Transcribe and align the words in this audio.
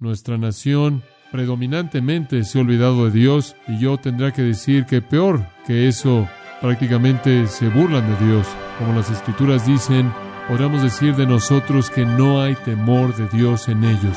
Nuestra 0.00 0.38
nación 0.38 1.02
predominantemente 1.30 2.42
se 2.44 2.56
ha 2.56 2.62
olvidado 2.62 3.04
de 3.04 3.10
Dios 3.10 3.54
y 3.68 3.78
yo 3.78 3.98
tendré 3.98 4.32
que 4.32 4.40
decir 4.40 4.86
que 4.86 5.02
peor 5.02 5.46
que 5.66 5.88
eso, 5.88 6.26
prácticamente 6.62 7.46
se 7.46 7.68
burlan 7.68 8.08
de 8.08 8.26
Dios. 8.26 8.46
Como 8.78 8.94
las 8.94 9.10
escrituras 9.10 9.66
dicen, 9.66 10.10
podríamos 10.48 10.82
decir 10.82 11.14
de 11.16 11.26
nosotros 11.26 11.90
que 11.90 12.06
no 12.06 12.40
hay 12.40 12.54
temor 12.54 13.14
de 13.14 13.28
Dios 13.28 13.68
en 13.68 13.84
ellos. 13.84 14.16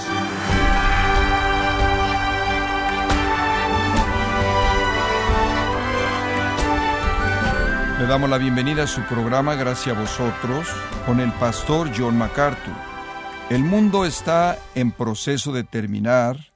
Le 7.99 8.05
damos 8.05 8.29
la 8.29 8.37
bienvenida 8.37 8.83
a 8.83 8.87
su 8.87 9.01
programa 9.01 9.55
Gracias 9.55 9.97
a 9.97 9.99
vosotros 9.99 10.69
con 11.05 11.19
el 11.19 11.33
pastor 11.33 11.91
John 11.93 12.17
MacArthur. 12.17 12.92
El 13.49 13.63
mundo 13.63 14.05
está 14.05 14.57
en 14.73 14.91
proceso 14.91 15.51
de 15.51 15.63
terminar 15.63 16.53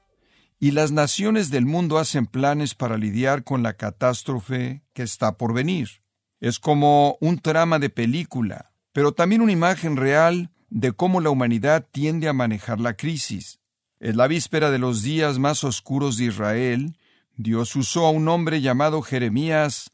y 0.59 0.71
las 0.71 0.91
naciones 0.91 1.51
del 1.51 1.65
mundo 1.65 1.99
hacen 1.99 2.25
planes 2.25 2.75
para 2.75 2.97
lidiar 2.97 3.43
con 3.43 3.61
la 3.61 3.73
catástrofe 3.73 4.83
que 4.93 5.03
está 5.03 5.37
por 5.37 5.53
venir. 5.53 6.01
Es 6.39 6.59
como 6.59 7.17
un 7.19 7.39
trama 7.39 7.77
de 7.77 7.89
película, 7.89 8.71
pero 8.93 9.11
también 9.11 9.41
una 9.41 9.51
imagen 9.51 9.97
real 9.97 10.49
de 10.69 10.93
cómo 10.93 11.21
la 11.21 11.29
humanidad 11.29 11.85
tiende 11.91 12.29
a 12.29 12.33
manejar 12.33 12.79
la 12.79 12.95
crisis. 12.95 13.59
Es 13.99 14.15
la 14.15 14.27
víspera 14.27 14.71
de 14.71 14.79
los 14.79 15.03
días 15.03 15.39
más 15.39 15.63
oscuros 15.63 16.17
de 16.17 16.25
Israel. 16.25 16.97
Dios 17.35 17.75
usó 17.75 18.05
a 18.05 18.11
un 18.11 18.27
hombre 18.29 18.61
llamado 18.61 19.01
Jeremías 19.01 19.91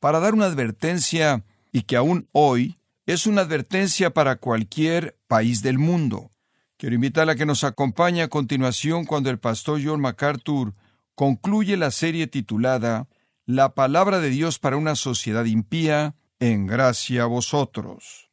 para 0.00 0.20
dar 0.20 0.32
una 0.32 0.46
advertencia 0.46 1.44
y 1.72 1.82
que 1.82 1.96
aún 1.96 2.28
hoy 2.32 2.78
es 3.04 3.26
una 3.26 3.42
advertencia 3.42 4.14
para 4.14 4.36
cualquier 4.36 5.18
país 5.26 5.62
del 5.62 5.78
mundo. 5.78 6.30
Quiero 6.78 6.94
invitarla 6.94 7.32
a 7.32 7.36
que 7.36 7.46
nos 7.46 7.64
acompañe 7.64 8.22
a 8.22 8.28
continuación 8.28 9.06
cuando 9.06 9.30
el 9.30 9.38
pastor 9.38 9.80
John 9.82 10.00
MacArthur 10.00 10.74
concluye 11.14 11.78
la 11.78 11.90
serie 11.90 12.26
titulada 12.26 13.08
La 13.46 13.74
palabra 13.74 14.20
de 14.20 14.28
Dios 14.28 14.58
para 14.58 14.76
una 14.76 14.94
sociedad 14.94 15.46
impía, 15.46 16.16
en 16.38 16.66
gracia 16.66 17.22
a 17.22 17.26
vosotros. 17.26 18.28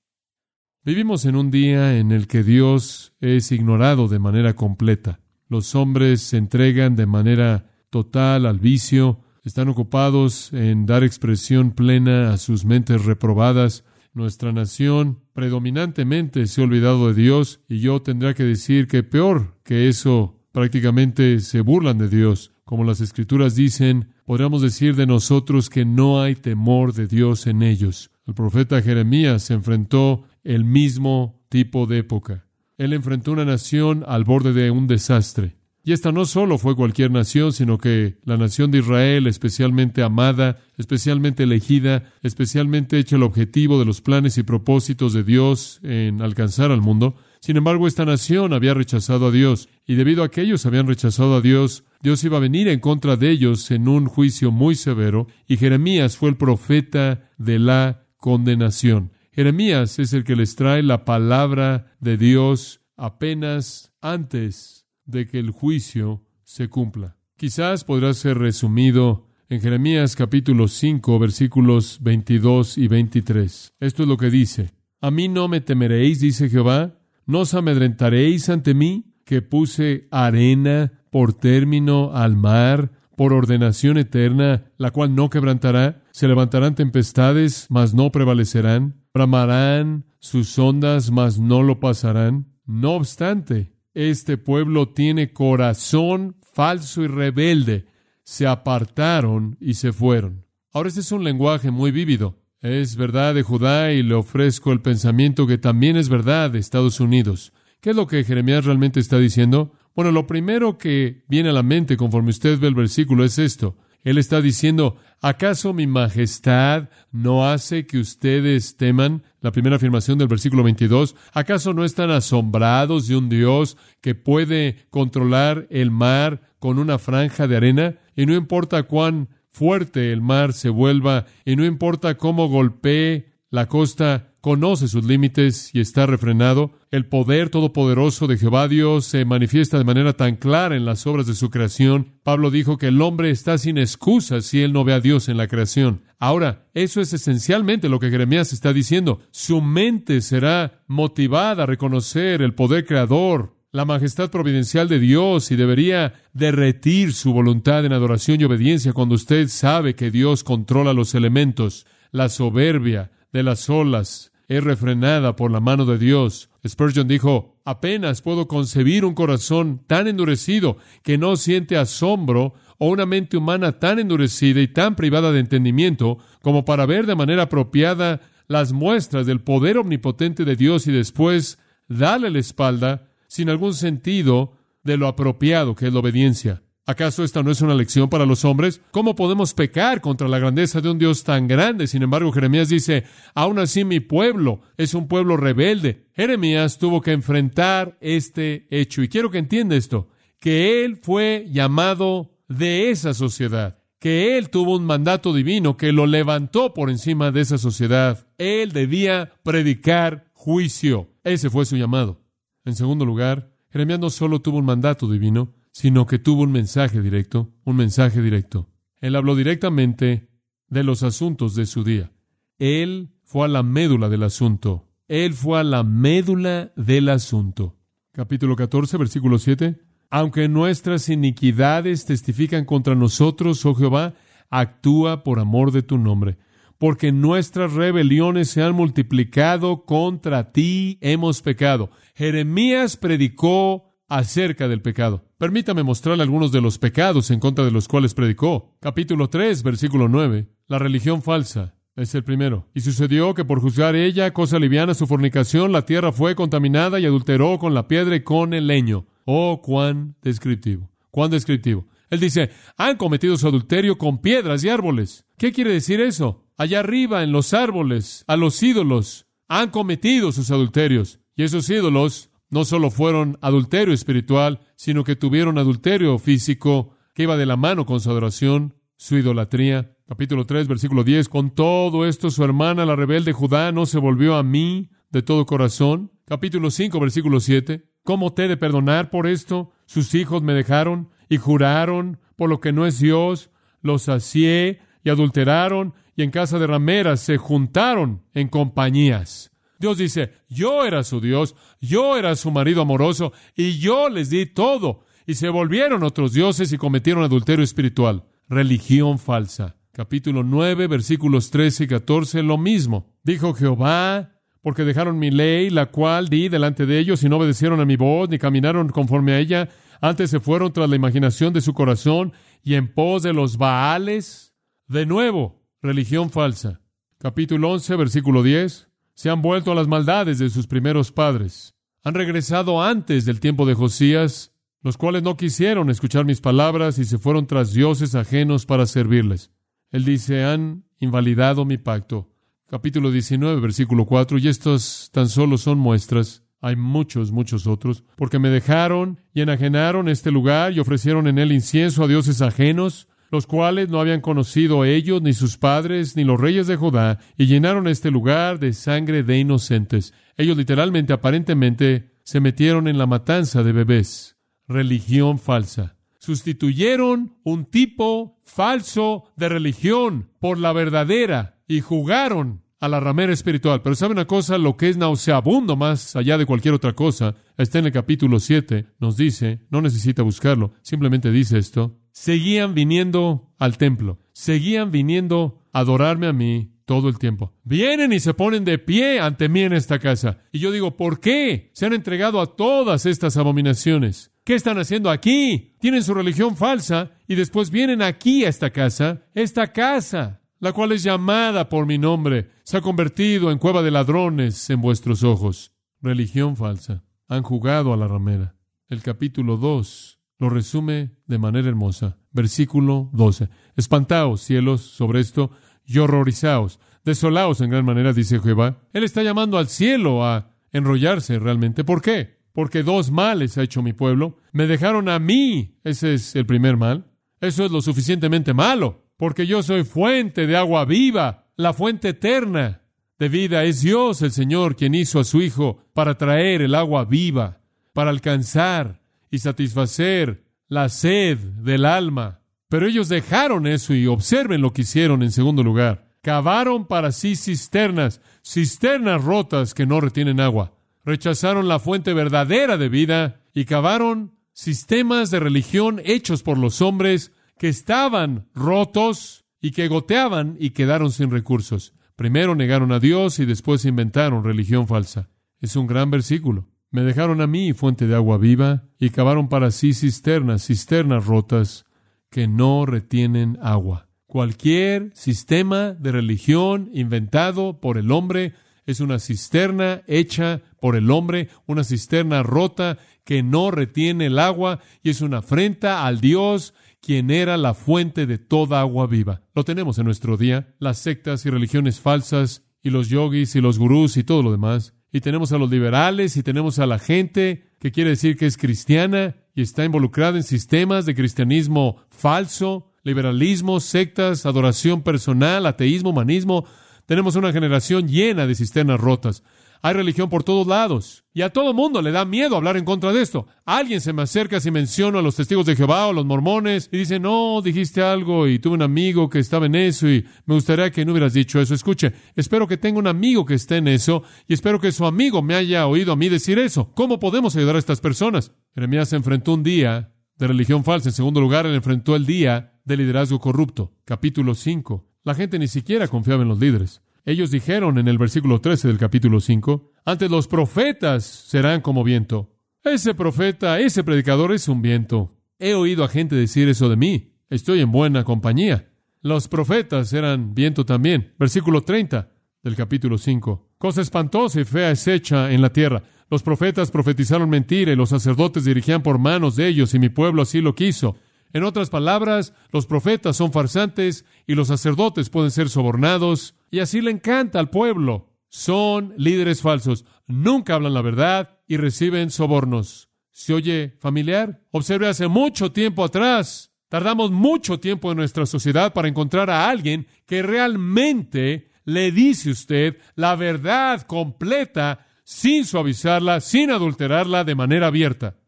Vivimos 0.84 1.23
en 1.23 1.38
un 1.38 1.52
día 1.52 1.98
en 1.98 2.12
el 2.12 2.28
que 2.28 2.44
Dios 2.44 3.14
es 3.22 3.53
ignorado 3.53 4.09
de 4.09 4.20
manera 4.20 4.53
completa. 4.56 5.22
Los 5.48 5.73
hombres 5.75 6.22
se 6.22 6.36
entregan 6.36 6.98
de 6.98 7.06
manera 7.06 7.72
total 7.90 8.46
al 8.46 8.59
vicio, 8.59 9.22
están 9.46 9.70
ocupados 9.70 10.52
en 10.52 10.86
dar 10.86 11.06
expresión 11.06 11.72
plena 11.72 12.34
a 12.34 12.38
sus 12.38 12.66
mentes 12.66 13.06
reprobadas. 13.06 13.86
Nuestra 14.14 14.52
nación 14.52 15.22
predominantemente 15.33 16.45
se 16.45 16.61
ha 16.61 16.66
olvidado 16.66 17.08
de 17.08 17.19
Dios 17.19 17.61
y 17.67 17.80
yo 17.80 18.02
tendré 18.03 18.36
que 18.36 18.44
decir 18.44 18.88
que 18.88 19.02
peor 19.02 19.58
que 19.64 19.89
eso, 19.89 20.39
prácticamente 20.52 21.39
se 21.39 21.61
burlan 21.61 21.97
de 21.97 22.09
Dios. 22.09 22.52
Como 22.64 22.84
las 22.84 23.02
escrituras 23.02 23.56
dicen, 23.56 24.14
podríamos 24.25 24.61
decir 24.61 24.95
de 24.95 25.08
nosotros 25.08 25.69
que 25.69 25.84
no 25.84 26.22
hay 26.22 26.36
temor 26.36 26.94
de 26.94 27.08
Dios 27.08 27.47
en 27.47 27.64
ellos. 27.64 28.11
El 28.28 28.36
profeta 28.36 28.81
Jeremías 28.84 29.44
se 29.44 29.56
enfrentó 29.56 30.25
el 30.44 30.64
mismo 30.64 31.41
tipo 31.50 31.88
de 31.88 31.97
época. 31.97 32.45
Él 32.78 32.94
enfrentó 32.94 33.31
una 33.31 33.45
nación 33.45 34.03
al 34.08 34.25
borde 34.25 34.53
de 34.53 34.69
un 34.69 34.86
desastre. 34.86 35.58
Y 35.86 35.92
esta 35.92 36.14
no 36.14 36.23
solo 36.23 36.58
fue 36.58 36.78
cualquier 36.78 37.12
nación, 37.12 37.52
sino 37.52 37.78
que 37.78 38.16
la 38.23 38.38
nación 38.38 38.72
de 38.72 38.78
Israel, 38.78 39.28
especialmente 39.28 40.02
amada, 40.02 40.62
especialmente 40.78 41.44
elegida, 41.44 42.14
especialmente 42.22 42.98
hecha 42.98 43.17
el 43.17 43.23
objetivo 43.23 43.78
de 43.78 43.84
los 43.84 44.00
planes 44.00 44.38
y 44.38 44.44
propósitos 44.44 45.12
de 45.12 45.25
Dios 45.25 45.81
en 45.84 46.22
alcanzar 46.22 46.72
al 46.72 46.80
mundo. 46.80 47.17
Sin 47.42 47.58
embargo, 47.58 47.86
esta 47.86 48.06
nación 48.06 48.53
había 48.53 48.73
rechazado 48.73 49.28
a 49.28 49.31
Dios, 49.31 49.67
y 49.86 49.95
debido 49.95 50.23
a 50.23 50.31
que 50.31 50.40
ellos 50.40 50.66
habían 50.66 50.88
rechazado 50.88 51.36
a 51.36 51.42
Dios, 51.42 51.84
Dios 52.02 52.23
iba 52.23 52.38
a 52.38 52.42
venir 52.42 52.70
en 52.70 52.80
contra 52.80 53.18
de 53.18 53.30
ellos 53.30 53.70
en 53.70 53.90
un 53.90 54.06
juicio 54.06 54.52
muy 54.52 54.75
severo, 54.75 55.28
y 55.50 55.58
Jeremías 55.58 56.16
fue 56.16 56.30
el 56.30 56.38
profeta 56.38 57.30
de 57.38 57.59
la 57.59 58.06
condenación. 58.16 59.12
Jeremías 59.34 60.00
es 60.00 60.13
el 60.13 60.24
que 60.24 60.38
les 60.38 60.56
trae 60.56 60.81
la 60.81 61.03
palabra 61.03 61.94
de 62.00 62.16
Dios 62.16 62.79
apenas 62.96 63.91
antes 64.00 64.83
de 65.06 65.28
que 65.28 65.40
el 65.40 65.52
juicio 65.52 66.24
se 66.44 66.69
cumpla. 66.69 67.18
Quizás 67.38 67.84
podrá 67.84 68.14
ser 68.14 68.38
resumido 68.38 69.28
en 69.50 69.62
Jeremías 69.62 70.16
capítulo 70.16 70.68
5 70.68 71.19
versículos 71.19 72.00
22 72.02 72.78
y 72.78 72.88
23. 72.88 73.74
Esto 73.80 74.03
es 74.03 74.09
lo 74.09 74.18
que 74.18 74.30
dice. 74.30 74.72
A 75.02 75.12
mí 75.12 75.28
no 75.28 75.47
me 75.47 75.62
temeréis, 75.62 76.22
dice 76.22 76.50
Jehová, 76.50 77.00
no 77.25 77.40
os 77.40 77.53
amedrentaréis 77.53 78.50
ante 78.50 78.74
mí, 78.74 79.14
que 79.25 79.41
puse 79.41 80.08
arena 80.12 80.94
por 81.09 81.34
término 81.34 82.16
al 82.16 82.35
mar, 82.35 82.91
por 83.16 83.34
ordenación 83.34 83.97
eterna, 83.97 84.72
la 84.78 84.91
cual 84.91 85.16
no 85.16 85.30
quebrantará. 85.30 86.02
Se 86.12 86.28
levantarán 86.28 86.75
tempestades, 86.75 87.68
mas 87.70 87.94
no 87.94 88.12
prevalecerán. 88.12 88.96
Bramarán 89.14 90.06
sus 90.20 90.58
ondas, 90.58 91.12
mas 91.12 91.40
no 91.40 91.62
lo 91.64 91.80
pasarán. 91.80 92.47
No 92.66 92.94
obstante, 92.94 93.72
este 93.94 94.38
pueblo 94.38 94.90
tiene 94.90 95.34
corazón 95.34 96.36
falso 96.54 97.04
y 97.04 97.08
rebelde. 97.08 97.86
Se 98.24 98.48
apartaron 98.48 99.58
y 99.59 99.76
se 99.76 99.92
fueron. 99.92 100.46
Ahora 100.72 100.90
este 100.90 101.02
es 101.02 101.12
un 101.12 101.24
lenguaje 101.24 101.72
muy 101.72 101.92
vívido. 101.92 102.40
Es 102.62 102.96
verdad 102.96 103.36
de 103.36 103.44
Judá 103.44 103.92
y 103.92 104.03
le 104.03 104.14
ofrezco 104.14 104.72
el 104.72 104.82
pensamiento 104.82 105.46
que 105.46 105.58
también 105.58 105.98
es 105.98 106.09
verdad 106.09 106.50
de 106.52 106.59
Estados 106.59 107.00
Unidos. 107.00 107.52
¿Qué 107.82 107.90
es 107.90 107.96
lo 107.96 108.08
que 108.08 108.24
Jeremías 108.24 108.64
realmente 108.64 109.02
está 109.02 109.20
diciendo? 109.20 109.74
Bueno, 109.96 110.12
lo 110.12 110.26
primero 110.26 110.78
que 110.78 111.26
viene 111.28 111.50
a 111.50 111.53
la 111.53 111.64
mente 111.64 111.98
conforme 111.98 112.30
usted 112.30 112.58
ve 112.59 112.70
el 112.70 112.76
versículo 112.76 113.26
es 113.26 113.38
esto. 113.38 113.78
Él 114.03 114.18
está 114.18 114.42
diciendo, 114.42 114.98
¿acaso 115.23 115.73
mi 115.73 115.88
majestad 115.88 116.89
no 117.11 117.47
hace 117.47 117.88
que 117.88 117.97
ustedes 117.97 118.78
teman? 118.78 119.23
La 119.41 119.51
primera 119.51 119.78
afirmación 119.78 120.19
del 120.19 120.28
versículo 120.28 120.61
22, 120.63 121.16
¿acaso 121.34 121.73
no 121.73 121.85
están 121.85 122.11
asombrados 122.11 123.07
de 123.07 123.16
un 123.16 123.29
Dios 123.29 123.78
que 124.01 124.13
puede 124.13 124.85
controlar 124.91 125.66
el 125.72 125.89
mar 125.89 126.41
con 126.59 126.78
una 126.78 127.00
franja 127.00 127.47
de 127.47 127.57
arena? 127.57 127.95
Y 128.16 128.25
no 128.25 128.35
importa 128.35 128.84
cuán 128.84 129.29
fuerte 129.50 130.11
el 130.11 130.22
mar 130.22 130.51
se 130.51 130.69
vuelva, 130.69 131.25
y 131.45 131.55
no 131.55 131.63
importa 131.63 132.17
cómo 132.17 132.50
golpee 132.50 133.34
la 133.50 133.67
costa, 133.67 134.33
conoce 134.44 134.90
sus 134.90 135.06
límites 135.06 135.70
y 135.72 135.80
está 135.80 136.06
refrenado. 136.06 136.74
El 136.92 137.06
poder 137.06 137.50
todopoderoso 137.50 138.28
de 138.28 138.38
Jehová 138.38 138.68
Dios 138.68 139.06
se 139.06 139.24
manifiesta 139.24 139.78
de 139.78 139.86
manera 139.86 140.18
tan 140.18 140.36
clara 140.36 140.76
en 140.76 140.84
las 140.84 141.08
obras 141.08 141.28
de 141.28 141.34
su 141.34 141.50
creación. 141.50 142.20
Pablo 142.24 142.52
dijo 142.52 142.78
que 142.78 142.88
el 142.88 143.02
hombre 143.02 143.30
está 143.30 143.58
sin 143.58 143.78
excusa 143.78 144.42
si 144.42 144.62
él 144.62 144.74
no 144.74 144.84
ve 144.84 144.92
a 144.92 145.00
Dios 145.00 145.30
en 145.30 145.38
la 145.38 145.48
creación. 145.48 146.02
Ahora, 146.20 146.68
eso 146.74 147.00
es 147.00 147.14
esencialmente 147.14 147.88
lo 147.88 148.02
que 148.02 148.09
Jeremías 148.09 148.52
está 148.52 148.74
diciendo. 148.74 149.22
Su 149.32 149.62
mente 149.62 150.20
será 150.20 150.84
motivada 150.88 151.64
a 151.64 151.68
reconocer 151.68 152.42
el 152.42 152.53
poder 152.53 152.86
creador, 152.86 153.56
la 153.72 153.86
majestad 153.86 154.30
providencial 154.30 154.90
de 154.90 155.00
Dios 155.00 155.52
y 155.52 155.56
debería 155.56 156.16
derretir 156.34 157.14
su 157.14 157.32
voluntad 157.32 157.86
en 157.86 157.94
adoración 157.94 158.42
y 158.42 158.44
obediencia 158.44 158.92
cuando 158.92 159.16
usted 159.16 159.48
sabe 159.48 159.96
que 159.96 160.12
Dios 160.12 160.44
controla 160.44 160.92
los 160.92 161.16
elementos, 161.16 161.88
la 162.12 162.28
soberbia 162.28 163.09
de 163.32 163.44
las 163.44 163.70
olas, 163.70 164.33
es 164.48 164.64
refrenada 164.64 165.36
por 165.36 165.52
la 165.52 165.59
mano 165.59 165.86
de 165.86 165.98
Dios. 165.98 166.50
Spurgeon 166.68 167.08
dijo, 167.08 167.62
apenas 167.66 168.22
puedo 168.22 168.48
concebir 168.48 169.06
un 169.06 169.14
corazón 169.14 169.81
tan 169.88 170.08
endurecido 170.08 170.78
que 171.04 171.18
no 171.18 171.36
siente 171.36 171.78
asombro 171.78 172.53
o 172.78 172.88
una 172.88 173.06
mente 173.06 173.38
humana 173.38 173.74
tan 173.80 174.00
endurecida 174.00 174.62
y 174.62 174.68
tan 174.68 174.96
privada 174.96 175.32
de 175.32 175.40
entendimiento 175.40 176.18
como 176.42 176.66
para 176.66 176.86
ver 176.86 177.06
de 177.06 177.16
manera 177.16 177.44
apropiada 177.44 178.22
las 178.48 178.74
muestras 178.74 179.26
del 179.26 179.42
poder 179.42 179.78
omnipotente 179.78 180.46
de 180.46 180.56
Dios 180.56 180.88
y 180.88 180.92
después 180.92 181.59
darle 181.88 182.30
la 182.30 182.40
espalda 182.40 183.09
sin 183.28 183.50
algún 183.50 183.74
sentido 183.74 184.58
de 184.84 184.98
lo 184.98 185.08
apropiado 185.08 185.76
que 185.76 185.88
es 185.88 185.94
la 185.94 186.00
obediencia. 186.00 186.62
¿Acaso 186.85 187.24
esta 187.24 187.41
no 187.41 187.50
es 187.50 187.62
una 187.62 187.76
lección 187.76 188.09
para 188.09 188.26
los 188.26 188.44
hombres? 188.44 188.82
¿Cómo 188.91 189.16
podemos 189.16 189.53
pecar 189.53 190.02
contra 190.02 190.28
la 190.28 190.38
grandeza 190.38 190.82
de 190.82 190.90
un 190.90 191.00
Dios 191.00 191.24
tan 191.24 191.47
grande? 191.47 191.88
Sin 191.88 192.03
embargo, 192.03 192.34
Jeremías 192.34 192.68
dice, 192.68 193.06
aún 193.34 193.58
así 193.58 193.85
mi 193.85 194.02
pueblo 194.02 194.59
es 194.76 194.94
un 194.94 195.08
pueblo 195.08 195.38
rebelde. 195.38 196.09
Jeremías 196.14 196.80
tuvo 196.80 197.00
que 197.00 197.14
enfrentar 197.14 197.97
este 198.02 198.68
hecho. 198.70 199.02
Y 199.02 199.08
quiero 199.08 199.32
que 199.32 199.38
entienda 199.38 199.78
esto, 199.78 200.09
que 200.41 200.84
él 200.84 200.97
fue 201.02 201.47
llamado 201.50 202.38
de 202.50 202.90
esa 202.90 203.14
sociedad, 203.14 203.79
que 203.97 204.38
él 204.38 204.50
tuvo 204.50 204.76
un 204.76 204.86
mandato 204.86 205.34
divino 205.34 205.78
que 205.78 205.94
lo 205.94 206.06
levantó 206.06 206.74
por 206.74 206.90
encima 206.90 207.32
de 207.32 207.41
esa 207.41 207.58
sociedad. 207.58 208.28
Él 208.38 208.74
debía 208.74 209.32
predicar 209.44 210.26
juicio. 210.34 211.12
Ese 211.24 211.50
fue 211.50 211.66
su 211.66 211.78
llamado. 211.78 212.26
En 212.66 212.76
segundo 212.76 213.06
lugar, 213.06 213.53
Jeremías 213.70 214.02
no 214.02 214.09
solo 214.09 214.41
tuvo 214.41 214.58
un 214.58 214.66
mandato 214.66 215.09
divino, 215.09 215.53
sino 215.73 216.05
que 216.05 216.20
tuvo 216.20 216.43
un 216.43 216.52
mensaje 216.52 217.02
directo, 217.02 217.52
un 217.66 217.75
mensaje 217.75 218.22
directo. 218.22 218.70
Él 219.02 219.16
habló 219.16 219.35
directamente 219.35 220.29
de 220.70 220.84
los 220.84 221.03
asuntos 221.03 221.55
de 221.55 221.66
su 221.66 221.84
día. 221.84 222.11
Él 222.59 223.09
fue 223.23 223.46
a 223.46 223.49
la 223.49 223.64
médula 223.64 224.08
del 224.08 224.23
asunto. 224.23 224.87
Él 225.08 225.34
fue 225.34 225.59
a 225.59 225.64
la 225.64 225.84
médula 225.84 226.72
del 226.78 227.09
asunto. 227.09 227.75
Capítulo 228.11 228.55
14, 228.55 228.97
versículo 228.97 229.40
7. 229.40 229.79
Aunque 230.11 230.47
nuestras 230.47 231.09
iniquidades 231.09 232.05
testifican 232.05 232.66
contra 232.66 232.93
nosotros, 232.93 233.66
oh 233.66 233.73
Jehová, 233.73 234.14
actúa 234.52 235.23
por 235.23 235.40
amor 235.40 235.72
de 235.72 235.81
tu 235.81 235.97
nombre. 235.97 236.37
Porque 236.78 237.11
nuestras 237.11 237.73
rebeliones 237.73 238.52
se 238.52 238.61
han 238.61 238.76
multiplicado 238.76 239.85
contra 239.85 240.52
ti, 240.52 240.99
hemos 241.02 241.41
pecado. 241.41 241.90
Jeremías 242.14 242.96
predicó 242.96 243.92
acerca 244.18 244.68
del 244.68 244.82
pecado. 244.82 245.26
Permítame 245.40 245.82
mostrarle 245.82 246.24
algunos 246.24 246.52
de 246.52 246.62
los 246.62 246.78
pecados 246.78 247.32
en 247.32 247.40
contra 247.40 247.66
de 247.66 247.72
los 247.72 247.88
cuales 247.88 248.14
predicó. 248.14 248.76
Capítulo 248.80 249.30
3, 249.30 249.64
versículo 249.64 250.08
9. 250.08 250.48
La 250.68 250.78
religión 250.78 251.24
falsa. 251.24 251.76
Es 251.96 252.14
el 252.16 252.24
primero. 252.24 252.68
Y 252.74 252.82
sucedió 252.82 253.34
que 253.34 253.46
por 253.46 253.60
juzgar 253.60 253.96
ella, 253.96 254.32
cosa 254.32 254.60
liviana 254.60 254.94
su 254.94 255.08
fornicación, 255.08 255.72
la 255.72 255.86
tierra 255.86 256.12
fue 256.12 256.36
contaminada 256.36 257.00
y 257.00 257.06
adulteró 257.06 257.58
con 257.58 257.74
la 257.74 257.88
piedra 257.88 258.15
y 258.15 258.22
con 258.22 258.54
el 258.54 258.68
leño. 258.68 259.08
Oh, 259.25 259.62
cuán 259.63 260.15
descriptivo. 260.22 260.89
Cuán 261.10 261.32
descriptivo. 261.32 261.88
Él 262.10 262.20
dice, 262.20 262.51
han 262.77 262.98
cometido 262.98 263.38
su 263.38 263.48
adulterio 263.48 263.98
con 263.98 264.20
piedras 264.20 264.63
y 264.63 264.70
árboles. 264.70 265.25
¿Qué 265.38 265.51
quiere 265.51 265.72
decir 265.72 266.01
eso? 266.01 266.46
Allá 266.58 266.82
arriba, 266.82 267.24
en 267.24 267.32
los 267.32 267.54
árboles, 267.54 268.24
a 268.27 268.38
los 268.38 268.62
ídolos, 268.62 269.25
han 269.48 269.72
cometido 269.72 270.32
sus 270.32 270.51
adulterios. 270.51 271.20
Y 271.36 271.44
esos 271.44 271.68
ídolos 271.70 272.30
no 272.53 272.65
solo 272.65 272.91
fueron 272.91 273.39
adulterio 273.41 273.96
espiritual, 273.96 274.60
sino 274.75 275.03
que 275.03 275.15
tuvieron 275.15 275.58
adulterio 275.58 276.20
físico 276.20 276.91
que 277.15 277.24
iba 277.24 277.36
de 277.36 277.48
la 277.48 277.58
mano 277.58 277.88
con 277.88 278.00
su 278.00 278.12
adoración, 278.12 278.75
su 278.96 279.17
idolatría. 279.17 279.98
Capítulo 280.08 280.46
3, 280.46 280.67
versículo 280.67 281.03
10. 281.03 281.29
Con 281.29 281.50
todo 281.50 282.05
esto, 282.05 282.29
su 282.29 282.44
hermana, 282.44 282.86
la 282.86 282.96
rebelde 282.96 283.34
Judá, 283.34 283.72
no 283.72 283.88
se 283.88 283.98
volvió 283.98 284.36
a 284.36 284.44
mí 284.44 284.91
de 285.10 285.24
todo 285.24 285.48
corazón. 285.48 286.12
Capítulo 286.25 286.70
5, 286.70 287.00
versículo 287.00 287.39
7. 287.39 287.89
¿Cómo 288.03 288.34
te 288.34 288.46
he 288.46 288.48
de 288.48 288.58
perdonar 288.58 289.10
por 289.10 289.25
esto? 289.25 289.72
Sus 289.88 290.13
hijos 290.13 290.44
me 290.44 290.53
dejaron 290.53 291.10
y 291.29 291.38
juraron 291.38 292.20
por 292.36 292.50
lo 292.50 292.60
que 292.60 292.72
no 292.72 292.86
es 292.86 293.00
Dios, 293.00 293.50
los 293.82 294.03
sacié 294.03 294.79
y 295.03 295.10
adulteraron 295.10 295.96
y 296.15 296.22
en 296.22 296.29
casa 296.29 296.60
de 296.60 296.67
rameras 296.67 297.20
se 297.20 297.38
juntaron 297.38 298.22
en 298.36 298.48
compañías. 298.48 299.52
Dios 299.84 299.98
dice, 299.98 300.32
yo 300.48 300.86
era 300.86 301.03
su 301.03 301.20
Dios, 301.20 301.58
yo 301.82 302.18
era 302.18 302.38
su 302.38 302.51
marido 302.51 302.82
amoroso, 302.82 303.34
y 303.53 303.80
yo 303.80 304.08
les 304.08 304.30
di 304.30 304.46
todo. 304.46 305.01
Y 305.27 305.34
se 305.34 305.50
volvieron 305.50 306.03
otros 306.03 306.32
dioses 306.32 306.72
y 306.72 306.77
cometieron 306.77 307.22
adulterio 307.22 307.65
espiritual. 307.65 308.24
Religión 308.48 309.20
falsa. 309.20 309.75
Capítulo 309.91 310.41
9, 310.41 310.88
versículos 310.88 311.51
13 311.51 311.84
y 311.84 311.88
14, 311.88 312.44
lo 312.44 312.58
mismo. 312.58 313.13
Dijo 313.24 313.53
Jehová, 313.53 314.39
porque 314.62 314.86
dejaron 314.86 315.20
mi 315.20 315.32
ley, 315.32 315.70
la 315.70 315.88
cual 315.88 316.29
di 316.29 316.48
delante 316.48 316.86
de 316.86 316.98
ellos, 316.98 317.22
y 317.22 317.27
no 317.27 317.36
obedecieron 317.36 317.82
a 317.82 317.86
mi 317.86 317.98
voz, 317.98 318.29
ni 318.29 318.39
caminaron 318.39 318.88
conforme 318.88 319.34
a 319.34 319.39
ella, 319.39 319.68
antes 320.00 320.29
se 320.29 320.39
fueron 320.39 320.72
tras 320.72 320.89
la 320.89 320.96
imaginación 320.96 321.51
de 321.51 321.60
su 321.60 321.74
corazón, 321.74 322.32
y 322.63 322.75
en 322.75 322.88
pos 322.88 323.22
de 323.22 323.34
los 323.34 323.58
Baales. 323.58 324.56
De 324.88 325.06
nuevo, 325.06 325.62
religión 325.82 326.29
falsa. 326.29 326.79
Capítulo 327.18 327.72
11, 327.72 327.98
versículo 327.98 328.44
10 328.44 328.92
se 329.15 329.30
han 329.30 329.42
vuelto 329.42 329.72
a 329.72 329.75
las 329.75 329.88
maldades 329.88 330.39
de 330.39 330.50
sus 330.50 330.68
primeros 330.68 331.12
padres. 331.12 331.75
Han 332.04 332.15
regresado 332.15 332.82
antes 332.82 333.25
del 333.25 333.39
tiempo 333.39 333.65
de 333.65 333.75
Josías, 333.75 334.54
los 334.82 334.98
cuales 334.98 335.24
no 335.24 335.38
quisieron 335.38 335.89
escuchar 335.89 336.25
mis 336.25 336.42
palabras 336.42 337.00
y 337.00 337.06
se 337.06 337.18
fueron 337.18 337.48
tras 337.48 337.74
dioses 337.74 338.15
ajenos 338.15 338.65
para 338.65 338.86
servirles. 338.86 339.51
Él 339.92 340.04
dice, 340.04 340.44
han 340.44 340.84
invalidado 341.00 341.63
mi 341.63 341.77
pacto. 341.77 342.30
Capítulo 342.70 343.12
19, 343.12 343.62
versículo 343.62 344.06
4, 344.06 344.39
y 344.39 344.48
estos 344.48 345.10
tan 345.13 345.30
solo 345.30 345.58
son 345.58 345.77
muestras. 345.77 346.44
Hay 346.60 346.75
muchos, 346.75 347.32
muchos 347.32 347.68
otros, 347.68 348.04
porque 348.15 348.39
me 348.39 348.50
dejaron 348.50 349.20
y 349.34 349.42
enajenaron 349.42 350.10
este 350.10 350.32
lugar 350.32 350.74
y 350.74 350.80
ofrecieron 350.80 351.27
en 351.27 351.38
él 351.38 351.51
incienso 351.51 352.04
a 352.04 352.08
dioses 352.08 352.42
ajenos, 352.42 353.08
los 353.34 353.48
cuales 353.48 353.89
no 353.89 354.00
habían 354.00 354.22
conocido 354.22 354.86
ellos, 354.86 355.20
ni 355.24 355.34
sus 355.34 355.58
padres, 355.58 356.15
ni 356.15 356.24
los 356.24 356.39
reyes 356.39 356.68
de 356.68 356.75
Judá, 356.75 357.18
y 357.36 357.48
llenaron 357.48 357.88
este 357.88 358.12
lugar 358.12 358.60
de 358.60 358.74
sangre 358.74 359.24
de 359.24 359.39
inocentes. 359.39 360.13
Ellos 360.38 360.56
literalmente, 360.56 361.13
aparentemente, 361.13 362.13
se 362.24 362.39
metieron 362.39 362.88
en 362.88 363.00
la 363.00 363.08
matanza 363.08 363.63
de 363.63 363.72
bebés. 363.72 364.38
Religión 364.68 365.39
falsa. 365.39 365.98
Sustituyeron 366.20 367.39
un 367.44 367.65
tipo 367.65 368.39
falso 368.46 369.24
de 369.36 369.50
religión 369.50 370.29
por 370.39 370.60
la 370.60 370.72
verdadera 370.72 371.60
y 371.68 371.82
jugaron 371.82 372.62
a 372.79 372.88
la 372.88 373.00
ramera 373.00 373.34
espiritual. 373.34 373.82
Pero 373.82 373.96
sabe 373.96 374.13
una 374.13 374.27
cosa, 374.27 374.60
lo 374.60 374.77
que 374.77 374.89
es 374.89 374.98
nauseabundo 374.98 375.75
más 375.75 376.15
allá 376.15 376.38
de 376.38 376.46
cualquier 376.46 376.75
otra 376.75 376.94
cosa, 376.94 377.34
está 377.58 377.79
en 377.79 377.88
el 377.88 377.91
capítulo 377.91 378.39
7, 378.39 378.86
nos 379.00 379.18
dice, 379.18 379.62
no 379.72 379.82
necesita 379.82 380.22
buscarlo, 380.22 380.74
simplemente 380.84 381.32
dice 381.32 381.58
esto, 381.58 382.02
seguían 382.13 382.74
viniendo 382.74 383.54
al 383.60 383.77
templo, 383.77 384.20
seguían 384.32 384.92
viniendo 384.92 385.62
a 385.74 385.80
adorarme 385.80 386.27
a 386.27 386.34
mí 386.34 386.70
todo 386.86 387.10
el 387.10 387.18
tiempo. 387.18 387.54
Vienen 387.63 388.13
y 388.13 388.20
se 388.20 388.34
ponen 388.34 388.63
de 388.63 388.77
pie 388.77 389.20
ante 389.20 389.50
mí 389.50 389.62
en 389.62 389.74
esta 389.74 390.00
casa. 390.00 390.39
Y 390.51 390.60
yo 390.60 390.72
digo, 390.72 390.96
¿por 390.96 391.20
qué 391.20 391.72
se 391.74 391.86
han 391.86 391.94
entregado 391.94 392.39
a 392.39 392.56
todas 392.56 393.06
estas 393.06 393.36
abominaciones? 393.36 394.32
¿Qué 394.44 394.56
están 394.56 394.77
haciendo 394.77 395.10
aquí? 395.10 395.75
Tienen 395.80 396.04
su 396.04 396.13
religión 396.13 396.56
falsa 396.56 397.12
y 397.27 397.36
después 397.36 397.72
vienen 397.72 398.01
aquí 398.01 398.46
a 398.46 398.50
esta 398.50 398.70
casa, 398.70 399.24
esta 399.34 399.72
casa, 399.72 400.42
la 400.60 400.74
cual 400.74 400.92
es 400.92 401.04
llamada 401.04 401.70
por 401.70 401.86
mi 401.86 401.98
nombre, 401.98 402.50
se 402.63 402.77
ha 402.77 402.82
convertido 402.82 403.51
en 403.51 403.58
cueva 403.58 403.82
de 403.82 403.92
ladrones 403.92 404.70
en 404.70 404.82
vuestros 404.82 405.24
ojos. 405.24 405.74
Religión 406.01 406.58
falsa. 406.58 407.04
Han 407.27 407.44
jugado 407.44 407.94
a 407.94 407.98
la 407.98 408.08
ramera. 408.08 408.56
El 408.89 409.01
capítulo 409.01 409.58
2 409.58 410.20
lo 410.43 410.50
resume 410.50 411.12
de 411.25 411.38
manera 411.38 411.69
hermosa. 411.69 412.17
Versículo 412.31 413.10
12. 413.13 413.48
Espantaos, 413.77 414.41
cielos, 414.41 414.81
sobre 414.81 415.22
esto, 415.22 415.51
y 415.86 416.00
horrorizaos. 416.00 416.81
Desolaos 417.05 417.62
en 417.62 417.69
gran 417.69 417.86
manera, 417.86 418.12
dice 418.12 418.41
Jehová. 418.41 418.81
Él 418.91 419.05
está 419.05 419.24
llamando 419.24 419.57
al 419.57 419.69
cielo 419.69 420.25
a 420.25 420.51
enrollarse 420.74 421.39
realmente. 421.39 421.86
¿Por 421.86 422.01
qué? 422.01 422.41
Porque 422.51 422.84
dos 422.84 423.10
males 423.10 423.57
ha 423.57 423.63
hecho 423.63 423.81
mi 423.81 423.93
pueblo. 423.93 424.36
Me 424.51 424.67
dejaron 424.67 425.07
a 425.07 425.17
mí. 425.17 425.79
Ese 425.86 426.15
es 426.15 426.36
el 426.36 426.45
primer 426.45 426.75
mal. 426.75 427.10
Eso 427.39 427.63
es 427.63 427.72
lo 427.72 427.81
suficientemente 427.81 428.53
malo. 428.53 429.05
Porque 429.15 429.48
yo 429.48 429.63
soy 429.63 429.86
fuente 429.86 430.45
de 430.45 430.57
agua 430.57 430.84
viva, 430.84 431.48
la 431.55 431.72
fuente 431.72 432.10
eterna 432.10 432.81
de 433.17 433.29
vida. 433.29 433.63
Es 433.63 433.81
Dios 433.81 434.22
el 434.22 434.34
Señor 434.34 434.75
quien 434.75 434.93
hizo 434.93 435.22
a 435.22 435.24
su 435.24 435.41
Hijo 435.41 435.86
para 435.93 436.17
traer 436.17 436.62
el 436.62 436.75
agua 436.75 437.05
viva, 437.05 437.62
para 437.93 438.10
alcanzar 438.10 439.02
y 439.34 439.39
satisfacer 439.39 440.44
la 440.68 440.89
sed 440.89 441.39
del 441.39 441.86
alma. 441.86 442.41
Pero 442.69 442.86
ellos 442.86 443.10
dejaron 443.10 443.65
eso 443.65 443.96
y 443.96 444.05
observen 444.05 444.62
lo 444.62 444.74
que 444.74 444.84
hicieron 444.84 445.24
en 445.24 445.31
segundo 445.31 445.63
lugar. 445.63 446.07
Cavaron 446.22 446.86
para 446.86 447.12
sí 447.12 447.36
cisternas, 447.36 448.22
cisternas 448.43 449.24
rotas 449.24 449.74
que 449.74 449.88
no 449.88 450.00
retienen 450.00 450.39
agua. 450.39 450.75
Rechazaron 451.03 451.67
la 451.67 451.79
fuente 451.79 452.13
verdadera 452.13 452.77
de 452.77 452.89
vida 452.89 453.41
y 453.55 453.65
cavaron 453.65 454.36
sistemas 454.53 455.31
de 455.31 455.39
religión 455.39 456.00
hechos 456.05 456.43
por 456.43 456.60
los 456.60 456.84
hombres 456.84 457.31
que 457.57 457.69
estaban 457.69 458.46
rotos 458.53 459.46
y 459.60 459.72
que 459.72 459.88
goteaban 459.88 460.57
y 460.60 460.69
quedaron 460.69 461.10
sin 461.10 461.31
recursos. 461.31 461.96
Primero 462.15 462.53
negaron 462.53 462.91
a 462.91 463.00
Dios 463.00 463.39
y 463.39 463.46
después 463.46 463.84
inventaron 463.86 464.43
religión 464.43 464.88
falsa. 464.88 465.31
Es 465.60 465.75
un 465.75 465.88
gran 465.88 466.12
versículo. 466.12 466.67
Me 466.93 467.01
dejaron 467.01 467.41
a 467.41 467.47
mí 467.47 467.73
fuente 467.73 468.05
de 468.05 468.13
agua 468.13 468.38
viva 468.38 468.83
y 469.00 469.09
cavaron 469.09 469.50
para 469.50 469.71
sí 469.71 469.95
cisternas, 469.95 470.67
cisternas 470.67 471.25
rotas 471.25 471.85
que 472.29 472.47
no 472.47 472.85
retienen 472.85 473.57
agua. 473.63 474.09
Cualquier 474.27 475.09
sistema 475.15 475.93
de 475.93 476.12
religión 476.12 476.91
inventado 476.93 477.79
por 477.79 477.97
el 477.97 478.12
hombre 478.12 478.53
es 478.85 479.00
una 479.00 479.17
cisterna 479.17 480.03
hecha 480.05 480.62
por 480.79 480.95
el 480.95 481.09
hombre, 481.09 481.50
una 481.65 481.83
cisterna 481.83 482.43
rota 482.43 483.00
que 483.23 483.41
no 483.41 483.71
retiene 483.71 484.27
el 484.27 484.38
agua 484.38 484.79
y 485.01 485.09
es 485.09 485.21
una 485.21 485.39
afrenta 485.39 486.05
al 486.05 486.21
Dios 486.21 486.75
quien 487.01 487.31
era 487.31 487.57
la 487.57 487.73
fuente 487.73 488.27
de 488.27 488.38
toda 488.38 488.81
agua 488.81 489.07
viva. 489.07 489.41
Lo 489.55 489.65
tenemos 489.65 489.97
en 489.97 490.05
nuestro 490.05 490.38
día, 490.38 490.75
las 490.77 491.00
sectas 491.00 491.43
y 491.47 491.50
religiones 491.50 492.00
falsas 492.00 492.67
y 492.83 492.91
los 492.91 493.09
yogis 493.09 493.55
y 493.55 493.62
los 493.62 493.79
gurús 493.79 494.15
y 494.15 494.23
todo 494.23 494.43
lo 494.43 494.51
demás 494.51 494.93
y 495.13 495.22
tenemos 495.22 495.53
a 495.53 495.60
los 495.60 495.70
liberales 495.70 496.36
y 496.38 496.43
tenemos 496.43 496.79
a 496.79 496.88
la 496.88 496.98
gente 496.98 497.67
que 497.79 497.91
quiere 497.91 498.10
decir 498.10 498.36
que 498.36 498.48
es 498.48 498.58
cristiana 498.58 499.36
y 499.53 499.62
está 499.62 499.86
involucrada 499.86 500.38
en 500.38 500.43
sistemas 500.43 501.05
de 501.05 501.13
cristianismo 501.13 501.98
falso, 502.10 502.91
liberalismo, 503.03 503.79
sectas, 503.79 504.48
adoración 504.48 505.03
personal, 505.03 505.67
ateísmo, 505.67 506.10
humanismo. 506.10 506.65
Tenemos 507.05 507.36
una 507.36 507.53
generación 507.53 508.08
llena 508.08 508.48
de 508.48 508.55
cisternas 508.55 509.00
rotas. 509.00 509.43
Hay 509.85 509.95
religión 509.95 510.29
por 510.29 510.45
todos 510.45 510.65
lados. 510.65 511.25
Y 511.33 511.41
a 511.41 511.49
todo 511.49 511.73
mundo 511.73 512.01
le 512.01 512.13
da 512.13 512.23
miedo 512.23 512.55
hablar 512.55 512.77
en 512.77 512.85
contra 512.85 513.11
de 513.11 513.21
esto. 513.21 513.47
Alguien 513.65 513.99
se 513.99 514.13
me 514.13 514.21
acerca 514.21 514.61
si 514.61 514.71
menciono 514.71 515.19
a 515.19 515.21
los 515.21 515.35
testigos 515.35 515.65
de 515.65 515.75
Jehová 515.75 516.07
o 516.07 516.13
los 516.13 516.25
mormones 516.25 516.87
y 516.89 516.99
dice, 516.99 517.19
no, 517.19 517.61
dijiste 517.61 518.01
algo 518.01 518.47
y 518.47 518.59
tuve 518.59 518.75
un 518.75 518.81
amigo 518.81 519.29
que 519.29 519.39
estaba 519.39 519.65
en 519.65 519.75
eso 519.75 520.07
y 520.07 520.25
me 520.45 520.55
gustaría 520.55 520.89
que 520.89 521.03
no 521.03 521.11
hubieras 521.11 521.33
dicho 521.33 521.59
eso. 521.59 521.73
Escuche, 521.73 522.13
espero 522.33 522.65
que 522.65 522.77
tenga 522.77 522.97
un 522.97 523.07
amigo 523.07 523.45
que 523.45 523.55
esté 523.55 523.75
en 523.75 523.89
eso 523.89 524.23
y 524.47 524.53
espero 524.53 524.79
que 524.79 524.93
su 524.93 525.05
amigo 525.05 525.41
me 525.41 525.55
haya 525.55 525.85
oído 525.85 526.13
a 526.13 526.15
mí 526.15 526.29
decir 526.29 526.59
eso. 526.59 526.93
¿Cómo 526.95 527.19
podemos 527.19 527.53
ayudar 527.57 527.75
a 527.75 527.79
estas 527.79 527.99
personas? 527.99 528.53
Jeremías 528.73 529.09
se 529.09 529.17
enfrentó 529.17 529.53
un 529.53 529.63
día 529.63 530.13
de 530.37 530.47
religión 530.47 530.85
falsa. 530.85 531.09
En 531.09 531.13
segundo 531.13 531.41
lugar, 531.41 531.65
él 531.65 531.75
enfrentó 531.75 532.15
el 532.15 532.25
día 532.25 532.79
de 532.85 532.95
liderazgo 532.95 533.41
corrupto. 533.41 533.91
Capítulo 534.05 534.55
5. 534.55 535.05
La 535.25 535.35
gente 535.35 535.59
ni 535.59 535.67
siquiera 535.67 536.07
confiaba 536.07 536.43
en 536.43 536.47
los 536.47 536.59
líderes. 536.59 537.02
Ellos 537.25 537.51
dijeron 537.51 537.98
en 537.98 538.10
el 538.10 538.18
versículo 538.18 538.60
13 538.60 538.89
del 538.89 538.98
capítulo 538.98 539.39
5, 539.39 539.92
antes 540.03 540.30
los 540.30 540.48
profetas 540.48 541.24
serán 541.24 541.80
como 541.80 542.03
viento. 542.03 542.53
Ese 542.84 543.15
profeta, 543.15 543.80
ese 543.80 544.03
predicador 544.03 544.51
es 544.51 544.68
un 544.68 544.82
viento. 544.82 545.38
He 545.58 545.74
oído 545.74 546.03
a 546.03 546.10
gente 546.10 546.36
decir 546.36 546.68
eso 546.68 546.89
de 546.89 546.98
mí. 546.98 547.38
Estoy 547.50 547.80
en 547.80 547.94
buena 547.94 548.25
compañía. 548.25 548.92
Los 549.22 549.48
profetas 549.48 550.12
eran 550.12 550.53
viento 550.53 550.86
también. 550.86 551.34
Versículo 551.39 551.82
30 551.82 552.30
del 552.62 552.75
capítulo 552.75 553.18
5. 553.18 553.75
Cosa 553.77 554.01
espantosa 554.01 554.60
y 554.60 554.65
fea 554.65 554.92
es 554.92 555.08
hecha 555.08 555.53
en 555.53 555.62
la 555.62 555.72
tierra. 555.72 556.03
Los 556.30 556.44
profetas 556.44 556.92
profetizaron 556.92 557.50
mentira 557.50 557.94
y 557.94 557.96
los 557.96 558.10
sacerdotes 558.10 558.65
dirigían 558.65 559.01
por 559.01 559.18
manos 559.18 559.56
de 559.56 559.68
ellos 559.68 559.94
y 559.94 560.00
mi 560.00 560.10
pueblo 560.10 560.42
así 560.42 560.60
lo 560.60 560.75
quiso. 560.75 561.15
En 561.53 561.63
otras 561.63 561.89
palabras, 561.89 562.53
los 562.74 562.86
profetas 562.86 563.38
son 563.38 563.53
farsantes 563.53 564.25
y 564.46 564.56
los 564.56 564.68
sacerdotes 564.68 565.30
pueden 565.30 565.51
ser 565.51 565.70
sobornados, 565.70 566.56
y 566.74 566.80
así 566.80 567.01
le 567.01 567.12
encanta 567.12 567.60
al 567.60 567.70
pueblo. 567.70 568.32
Son 568.50 569.13
líderes 569.15 569.62
falsos, 569.62 570.06
nunca 570.25 570.74
hablan 570.74 570.96
la 570.96 571.03
verdad 571.03 571.60
y 571.68 571.77
reciben 571.77 572.32
sobornos. 572.32 573.10
¿Se 573.30 573.53
oye 573.53 573.96
familiar? 574.00 574.63
Observe 574.72 575.08
hace 575.08 575.27
mucho 575.27 575.72
tiempo 575.72 576.03
atrás. 576.03 576.74
Tardamos 576.89 577.30
mucho 577.30 577.80
tiempo 577.80 578.10
en 578.10 578.18
nuestra 578.18 578.48
sociedad 578.48 578.92
para 578.92 579.08
encontrar 579.08 579.51
a 579.51 579.70
alguien 579.70 580.08
que 580.25 580.42
realmente 580.42 581.70
le 581.86 582.12
dice 582.12 582.50
usted 582.50 582.98
la 583.13 583.36
verdad 583.36 584.01
completa 584.01 585.06
sin 585.24 585.65
suavizarla, 585.65 586.42
sin 586.42 586.72
adulterarla 586.72 587.44
de 587.44 587.53
manera 587.53 587.86
abierta. 587.86 588.39